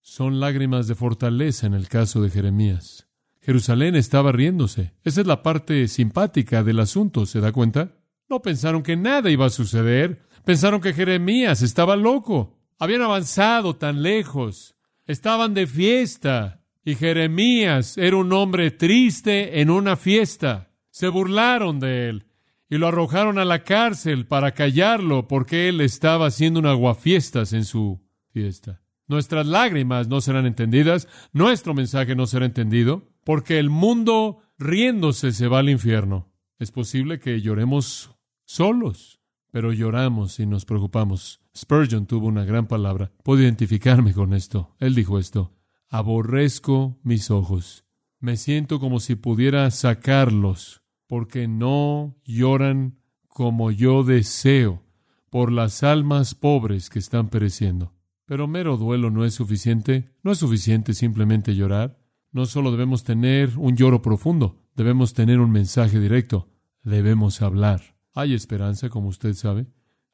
Son 0.00 0.40
lágrimas 0.40 0.88
de 0.88 0.96
fortaleza 0.96 1.68
en 1.68 1.74
el 1.74 1.86
caso 1.86 2.20
de 2.20 2.30
Jeremías. 2.30 3.07
Jerusalén 3.48 3.96
estaba 3.96 4.30
riéndose. 4.30 4.92
Esa 5.04 5.22
es 5.22 5.26
la 5.26 5.42
parte 5.42 5.88
simpática 5.88 6.62
del 6.62 6.80
asunto, 6.80 7.24
¿se 7.24 7.40
da 7.40 7.50
cuenta? 7.50 7.94
No 8.28 8.42
pensaron 8.42 8.82
que 8.82 8.94
nada 8.94 9.30
iba 9.30 9.46
a 9.46 9.48
suceder. 9.48 10.20
Pensaron 10.44 10.82
que 10.82 10.92
Jeremías 10.92 11.62
estaba 11.62 11.96
loco. 11.96 12.58
Habían 12.78 13.00
avanzado 13.00 13.74
tan 13.74 14.02
lejos. 14.02 14.76
Estaban 15.06 15.54
de 15.54 15.66
fiesta. 15.66 16.60
Y 16.84 16.94
Jeremías 16.94 17.96
era 17.96 18.18
un 18.18 18.30
hombre 18.34 18.70
triste 18.70 19.62
en 19.62 19.70
una 19.70 19.96
fiesta. 19.96 20.68
Se 20.90 21.08
burlaron 21.08 21.80
de 21.80 22.10
él 22.10 22.26
y 22.68 22.76
lo 22.76 22.88
arrojaron 22.88 23.38
a 23.38 23.46
la 23.46 23.64
cárcel 23.64 24.26
para 24.26 24.52
callarlo 24.52 25.26
porque 25.26 25.70
él 25.70 25.80
estaba 25.80 26.26
haciendo 26.26 26.60
un 26.60 26.66
aguafiestas 26.66 27.54
en 27.54 27.64
su 27.64 27.98
fiesta. 28.30 28.82
Nuestras 29.06 29.46
lágrimas 29.46 30.06
no 30.06 30.20
serán 30.20 30.44
entendidas, 30.44 31.08
nuestro 31.32 31.72
mensaje 31.72 32.14
no 32.14 32.26
será 32.26 32.44
entendido, 32.44 33.08
porque 33.28 33.58
el 33.58 33.68
mundo 33.68 34.38
riéndose 34.56 35.32
se 35.32 35.48
va 35.48 35.58
al 35.58 35.68
infierno. 35.68 36.32
Es 36.58 36.72
posible 36.72 37.20
que 37.20 37.42
lloremos 37.42 38.16
solos, 38.46 39.20
pero 39.50 39.70
lloramos 39.70 40.40
y 40.40 40.46
nos 40.46 40.64
preocupamos. 40.64 41.42
Spurgeon 41.54 42.06
tuvo 42.06 42.26
una 42.26 42.46
gran 42.46 42.66
palabra. 42.66 43.12
Puedo 43.22 43.42
identificarme 43.42 44.14
con 44.14 44.32
esto. 44.32 44.74
Él 44.80 44.94
dijo 44.94 45.18
esto 45.18 45.52
aborrezco 45.90 46.98
mis 47.02 47.30
ojos. 47.30 47.84
Me 48.18 48.38
siento 48.38 48.80
como 48.80 48.98
si 48.98 49.14
pudiera 49.14 49.70
sacarlos, 49.70 50.80
porque 51.06 51.48
no 51.48 52.16
lloran 52.24 52.96
como 53.28 53.70
yo 53.70 54.04
deseo 54.04 54.86
por 55.28 55.52
las 55.52 55.82
almas 55.82 56.34
pobres 56.34 56.88
que 56.88 56.98
están 56.98 57.28
pereciendo. 57.28 57.92
Pero 58.24 58.48
mero 58.48 58.78
duelo 58.78 59.10
no 59.10 59.26
es 59.26 59.34
suficiente, 59.34 60.14
no 60.22 60.32
es 60.32 60.38
suficiente 60.38 60.94
simplemente 60.94 61.54
llorar. 61.54 62.07
No 62.30 62.46
solo 62.46 62.70
debemos 62.70 63.04
tener 63.04 63.56
un 63.56 63.76
lloro 63.76 64.02
profundo, 64.02 64.62
debemos 64.74 65.14
tener 65.14 65.40
un 65.40 65.50
mensaje 65.50 65.98
directo, 65.98 66.48
debemos 66.82 67.40
hablar. 67.42 67.96
Hay 68.14 68.34
esperanza, 68.34 68.88
como 68.90 69.08
usted 69.08 69.34
sabe, 69.34 69.66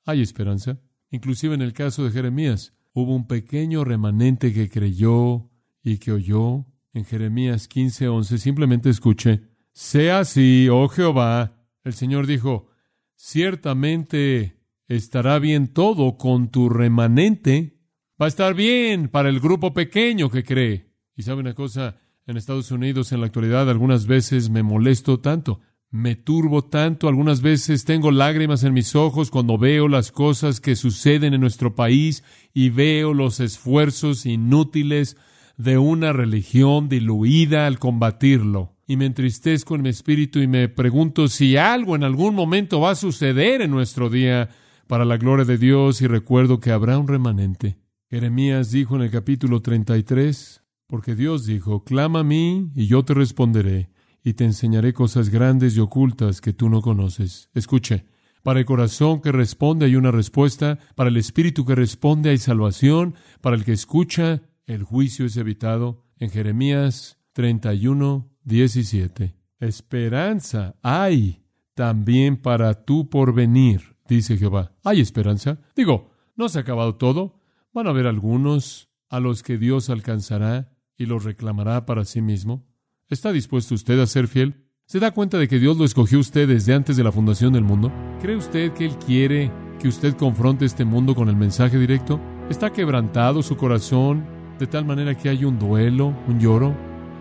hay 0.05 0.20
esperanza. 0.20 0.79
Inclusive 1.11 1.55
en 1.55 1.62
el 1.62 1.72
caso 1.72 2.05
de 2.05 2.11
Jeremías, 2.11 2.74
hubo 2.92 3.14
un 3.14 3.27
pequeño 3.27 3.85
remanente 3.85 4.53
que 4.53 4.68
creyó 4.68 5.50
y 5.83 5.98
que 5.98 6.12
oyó 6.12 6.66
en 6.92 7.05
Jeremías 7.05 7.68
15:11, 7.68 8.38
simplemente 8.38 8.88
escuche, 8.88 9.42
sea 9.72 10.20
así, 10.20 10.68
oh 10.70 10.88
Jehová, 10.88 11.66
el 11.83 11.94
Señor 11.94 12.27
dijo, 12.27 12.68
ciertamente 13.16 14.61
estará 14.87 15.38
bien 15.38 15.68
todo 15.68 16.16
con 16.16 16.50
tu 16.50 16.68
remanente, 16.68 17.81
va 18.20 18.27
a 18.27 18.29
estar 18.29 18.55
bien 18.55 19.09
para 19.09 19.29
el 19.29 19.40
grupo 19.40 19.74
pequeño 19.74 20.31
que 20.31 20.44
cree. 20.44 20.94
Y 21.16 21.22
sabe 21.22 21.40
una 21.40 21.55
cosa, 21.55 22.00
en 22.27 22.37
Estados 22.37 22.71
Unidos 22.71 23.13
en 23.13 23.21
la 23.21 23.27
actualidad 23.27 23.69
algunas 23.69 24.07
veces 24.07 24.49
me 24.49 24.63
molesto 24.63 25.21
tanto, 25.21 25.61
me 25.91 26.17
turbo 26.17 26.63
tanto, 26.63 27.07
algunas 27.07 27.41
veces 27.41 27.85
tengo 27.85 28.11
lágrimas 28.11 28.65
en 28.65 28.73
mis 28.73 28.97
ojos 28.97 29.31
cuando 29.31 29.59
veo 29.59 29.87
las 29.89 30.11
cosas 30.11 30.61
que 30.61 30.75
suceden 30.75 31.35
en 31.35 31.41
nuestro 31.41 31.75
país 31.75 32.25
y 32.53 32.71
veo 32.71 33.15
los 33.15 33.41
esfuerzos 33.41 34.27
inútiles 34.27 35.17
de 35.57 35.79
una 35.79 36.13
religión 36.13 36.89
diluida 36.89 37.67
al 37.67 37.79
combatirlo. 37.79 38.73
Y 38.87 38.97
me 38.97 39.07
entristezco 39.07 39.77
en 39.77 39.83
mi 39.83 39.91
espíritu 39.91 40.41
y 40.41 40.49
me 40.49 40.69
pregunto 40.69 41.29
si 41.29 41.57
algo 41.57 41.95
en 41.95 42.03
algún 42.03 42.35
momento 42.35 42.81
va 42.81 42.91
a 42.91 42.97
suceder 42.97 43.63
en 43.63 43.71
nuestro 43.71 44.11
día 44.11 44.51
para 44.89 45.05
la 45.05 45.17
gloria 45.17 45.45
de 45.45 45.59
Dios 45.59 46.03
y 46.03 46.07
recuerdo 46.07 46.59
que 46.59 46.73
habrá 46.73 46.99
un 46.99 47.07
remanente. 47.07 47.79
Jeremías 48.11 48.73
dijo 48.73 48.97
en 48.97 49.03
el 49.03 49.11
capítulo 49.11 49.63
33, 49.63 50.63
Porque 50.87 51.14
Dios 51.14 51.47
dijo, 51.47 51.85
clama 51.85 52.20
a 52.20 52.25
mí 52.25 52.70
y 52.75 52.87
yo 52.87 53.05
te 53.05 53.14
responderé 53.14 53.90
y 54.23 54.35
te 54.35 54.44
enseñaré 54.44 54.92
cosas 54.92 55.29
grandes 55.29 55.77
y 55.77 55.81
ocultas 55.81 56.40
que 56.40 56.53
tú 56.53 56.68
no 56.68 56.81
conoces. 56.81 57.51
Escuche, 57.55 58.07
para 58.42 58.61
el 58.61 58.66
corazón 58.66 59.20
que 59.20 59.33
responde 59.33 59.87
hay 59.87 59.97
una 59.97 60.11
respuesta, 60.11 60.79
para 60.94 61.09
el 61.09 61.16
espíritu 61.16 61.64
que 61.64 61.75
responde 61.75 62.31
hay 62.31 62.38
salvación, 62.38 63.14
para 63.40 63.57
el 63.57 63.64
que 63.64 63.73
escucha 63.73 64.42
el 64.66 64.83
juicio 64.83 65.27
es 65.27 65.37
evitado. 65.37 66.05
En 66.18 66.31
Jeremías 66.31 67.18
31, 67.33 68.31
17. 68.44 69.35
Esperanza 69.61 70.77
hay 70.83 71.44
también 71.75 72.37
para 72.37 72.85
tu 72.85 73.09
porvenir, 73.09 73.97
dice 74.07 74.37
Jehová. 74.37 74.73
Hay 74.85 75.01
esperanza. 75.01 75.59
Digo, 75.75 76.11
no 76.37 76.49
se 76.49 76.59
ha 76.59 76.62
acabado 76.62 76.97
todo. 76.97 77.40
Van 77.73 77.87
a 77.87 77.90
haber 77.90 78.07
algunos 78.07 78.90
a 79.09 79.20
los 79.20 79.42
que 79.42 79.59
Dios 79.59 79.90
alcanzará 79.90 80.74
y 80.97 81.07
los 81.07 81.25
reclamará 81.25 81.87
para 81.87 82.05
sí 82.05 82.21
mismo. 82.21 82.67
¿Está 83.09 83.33
dispuesto 83.33 83.75
usted 83.75 84.01
a 84.01 84.07
ser 84.07 84.29
fiel? 84.29 84.65
¿Se 84.87 85.01
da 85.01 85.13
cuenta 85.13 85.39
de 85.39 85.49
que 85.49 85.59
Dios 85.59 85.77
lo 85.77 85.85
escogió 85.85 86.19
usted 86.19 86.47
desde 86.47 86.75
antes 86.75 86.97
de 86.97 87.05
la 87.05 87.13
fundación 87.13 87.53
del 87.53 87.65
mundo? 87.65 87.93
¿Cree 88.21 88.37
usted 88.37 88.73
que 88.73 88.85
Él 88.85 88.97
quiere 88.99 89.51
que 89.81 89.89
usted 89.89 90.15
confronte 90.15 90.65
este 90.65 90.85
mundo 90.85 91.15
con 91.15 91.29
el 91.29 91.37
mensaje 91.37 91.79
directo? 91.79 92.21
¿Está 92.51 92.71
quebrantado 92.71 93.43
su 93.43 93.57
corazón 93.57 94.27
de 94.59 94.67
tal 94.67 94.85
manera 94.85 95.17
que 95.17 95.29
hay 95.29 95.45
un 95.45 95.59
duelo, 95.59 96.15
un 96.29 96.39
lloro? 96.39 96.77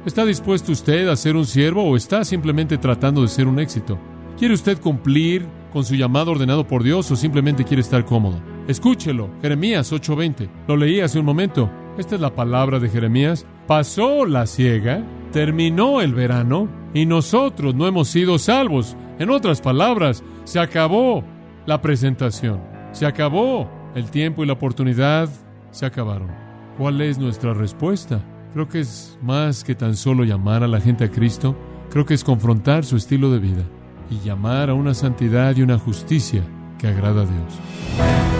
¿Está 0.06 0.26
dispuesto 0.26 0.74
usted 0.74 1.08
a 1.08 1.16
ser 1.16 1.38
un 1.38 1.46
siervo 1.46 1.84
o 1.84 1.96
está 1.96 2.26
simplemente 2.26 2.78
tratando 2.78 3.22
de 3.22 3.30
ser 3.30 3.48
un 3.48 3.60
éxito? 3.60 3.98
¿Quiere 4.38 4.54
usted 4.54 4.80
cumplir 4.80 5.48
con 5.72 5.86
su 5.86 5.96
llamado 5.96 6.32
ordenado 6.32 6.68
por 6.68 6.84
Dios 6.84 7.10
o 7.12 7.16
simplemente 7.16 7.64
quiere 7.64 7.82
estar 7.82 8.04
cómodo? 8.04 8.42
Escúchelo, 8.68 9.30
Jeremías 9.42 9.92
8:20. 9.92 10.50
Lo 10.68 10.76
leí 10.76 11.00
hace 11.00 11.20
un 11.20 11.26
momento. 11.26 11.72
Esta 11.98 12.16
es 12.16 12.22
la 12.22 12.34
palabra 12.34 12.80
de 12.80 12.90
Jeremías. 12.90 13.46
Pasó 13.68 14.26
la 14.26 14.48
ciega, 14.48 15.04
terminó 15.32 16.02
el 16.02 16.14
verano 16.14 16.68
y 16.94 17.06
nosotros 17.06 17.76
no 17.76 17.88
hemos 17.88 18.08
sido 18.08 18.40
salvos. 18.40 18.98
En 19.20 19.30
otras 19.30 19.62
palabras, 19.62 20.24
se 20.44 20.60
acabó 20.60 21.24
la 21.66 21.82
presentación. 21.82 22.62
Se 22.94 23.06
acabó 23.06 23.70
el 23.96 24.10
tiempo 24.10 24.44
y 24.44 24.48
la 24.48 24.54
oportunidad. 24.54 25.30
Se 25.72 25.86
acabaron. 25.86 26.30
¿Cuál 26.78 27.02
es 27.02 27.20
nuestra 27.20 27.54
respuesta? 27.54 28.22
Creo 28.54 28.68
que 28.68 28.80
es 28.80 29.18
más 29.22 29.64
que 29.64 29.76
tan 29.76 29.96
solo 29.96 30.24
llamar 30.24 30.64
a 30.64 30.68
la 30.68 30.82
gente 30.82 31.06
a 31.06 31.12
Cristo. 31.12 31.56
Creo 31.92 32.06
que 32.06 32.16
es 32.16 32.24
confrontar 32.24 32.86
su 32.86 32.98
estilo 32.98 33.32
de 33.32 33.40
vida 33.40 33.64
y 34.10 34.20
llamar 34.20 34.72
a 34.72 34.74
una 34.74 34.96
santidad 34.96 35.56
y 35.56 35.62
una 35.62 35.78
justicia 35.78 36.42
que 36.80 36.88
agrada 36.88 37.22
a 37.22 37.26
Dios. 37.26 38.33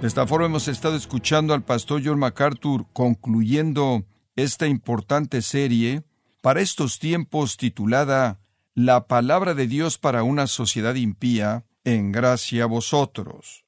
De 0.00 0.06
esta 0.06 0.26
forma 0.26 0.46
hemos 0.46 0.66
estado 0.66 0.96
escuchando 0.96 1.52
al 1.52 1.62
pastor 1.62 2.00
John 2.02 2.18
MacArthur 2.18 2.86
concluyendo 2.94 4.06
esta 4.34 4.66
importante 4.66 5.42
serie 5.42 6.04
para 6.40 6.62
estos 6.62 6.98
tiempos 6.98 7.58
titulada 7.58 8.40
La 8.74 9.06
palabra 9.08 9.52
de 9.52 9.66
Dios 9.66 9.98
para 9.98 10.22
una 10.22 10.46
sociedad 10.46 10.94
impía, 10.94 11.66
en 11.84 12.12
gracia 12.12 12.64
a 12.64 12.66
vosotros. 12.66 13.66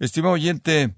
Estimado 0.00 0.34
oyente, 0.34 0.96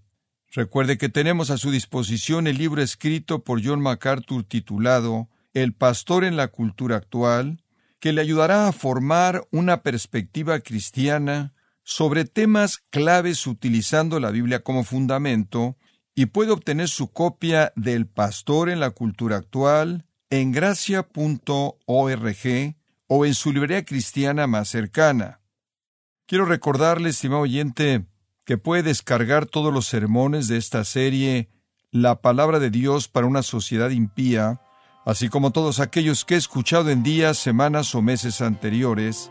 recuerde 0.51 0.97
que 0.97 1.11
tenemos 1.11 1.51
a 1.51 1.59
su 1.59 1.71
disposición 1.71 2.47
el 2.47 2.57
libro 2.57 2.81
escrito 2.81 3.45
por 3.45 3.63
John 3.63 3.83
MacArthur 3.83 4.45
titulado 4.45 5.29
El 5.53 5.75
pastor 5.75 6.25
en 6.25 6.39
la 6.39 6.49
cultura 6.49 6.97
actual, 6.97 7.63
que 8.01 8.15
le 8.15 8.23
ayudará 8.23 8.67
a 8.67 8.73
formar 8.73 9.47
una 9.51 9.83
perspectiva 9.83 10.61
cristiana 10.61 11.53
sobre 11.85 12.25
temas 12.25 12.79
claves 12.91 13.47
utilizando 13.47 14.21
la 14.21 14.31
Biblia 14.31 14.63
como 14.63 14.85
fundamento 14.85 15.77
y 16.15 16.27
puede 16.27 16.53
obtener 16.53 16.89
su 16.89 17.13
copia 17.13 17.73
del 17.77 18.07
Pastor 18.07 18.69
en 18.69 18.81
la 18.81 18.91
Cultura 18.91 19.37
Actual 19.37 20.07
en 20.31 20.53
gracia.org 20.53 21.77
o 23.07 23.27
en 23.27 23.35
su 23.35 23.53
librería 23.53 23.85
cristiana 23.85 24.47
más 24.47 24.69
cercana. 24.69 25.41
Quiero 26.27 26.47
recordarle, 26.47 27.11
estimado 27.11 27.43
oyente, 27.43 28.07
que 28.45 28.57
puede 28.57 28.83
descargar 28.83 29.47
todos 29.47 29.73
los 29.73 29.87
sermones 29.87 30.49
de 30.49 30.57
esta 30.57 30.85
serie 30.85 31.51
La 31.91 32.23
palabra 32.23 32.59
de 32.59 32.71
Dios 32.71 33.09
para 33.09 33.27
una 33.27 33.43
sociedad 33.43 33.91
impía, 33.91 34.63
así 35.05 35.29
como 35.29 35.51
todos 35.51 35.79
aquellos 35.81 36.25
que 36.25 36.35
he 36.35 36.39
escuchado 36.39 36.89
en 36.89 37.03
días, 37.03 37.37
semanas 37.37 37.95
o 37.95 38.01
meses 38.01 38.41
anteriores, 38.41 39.31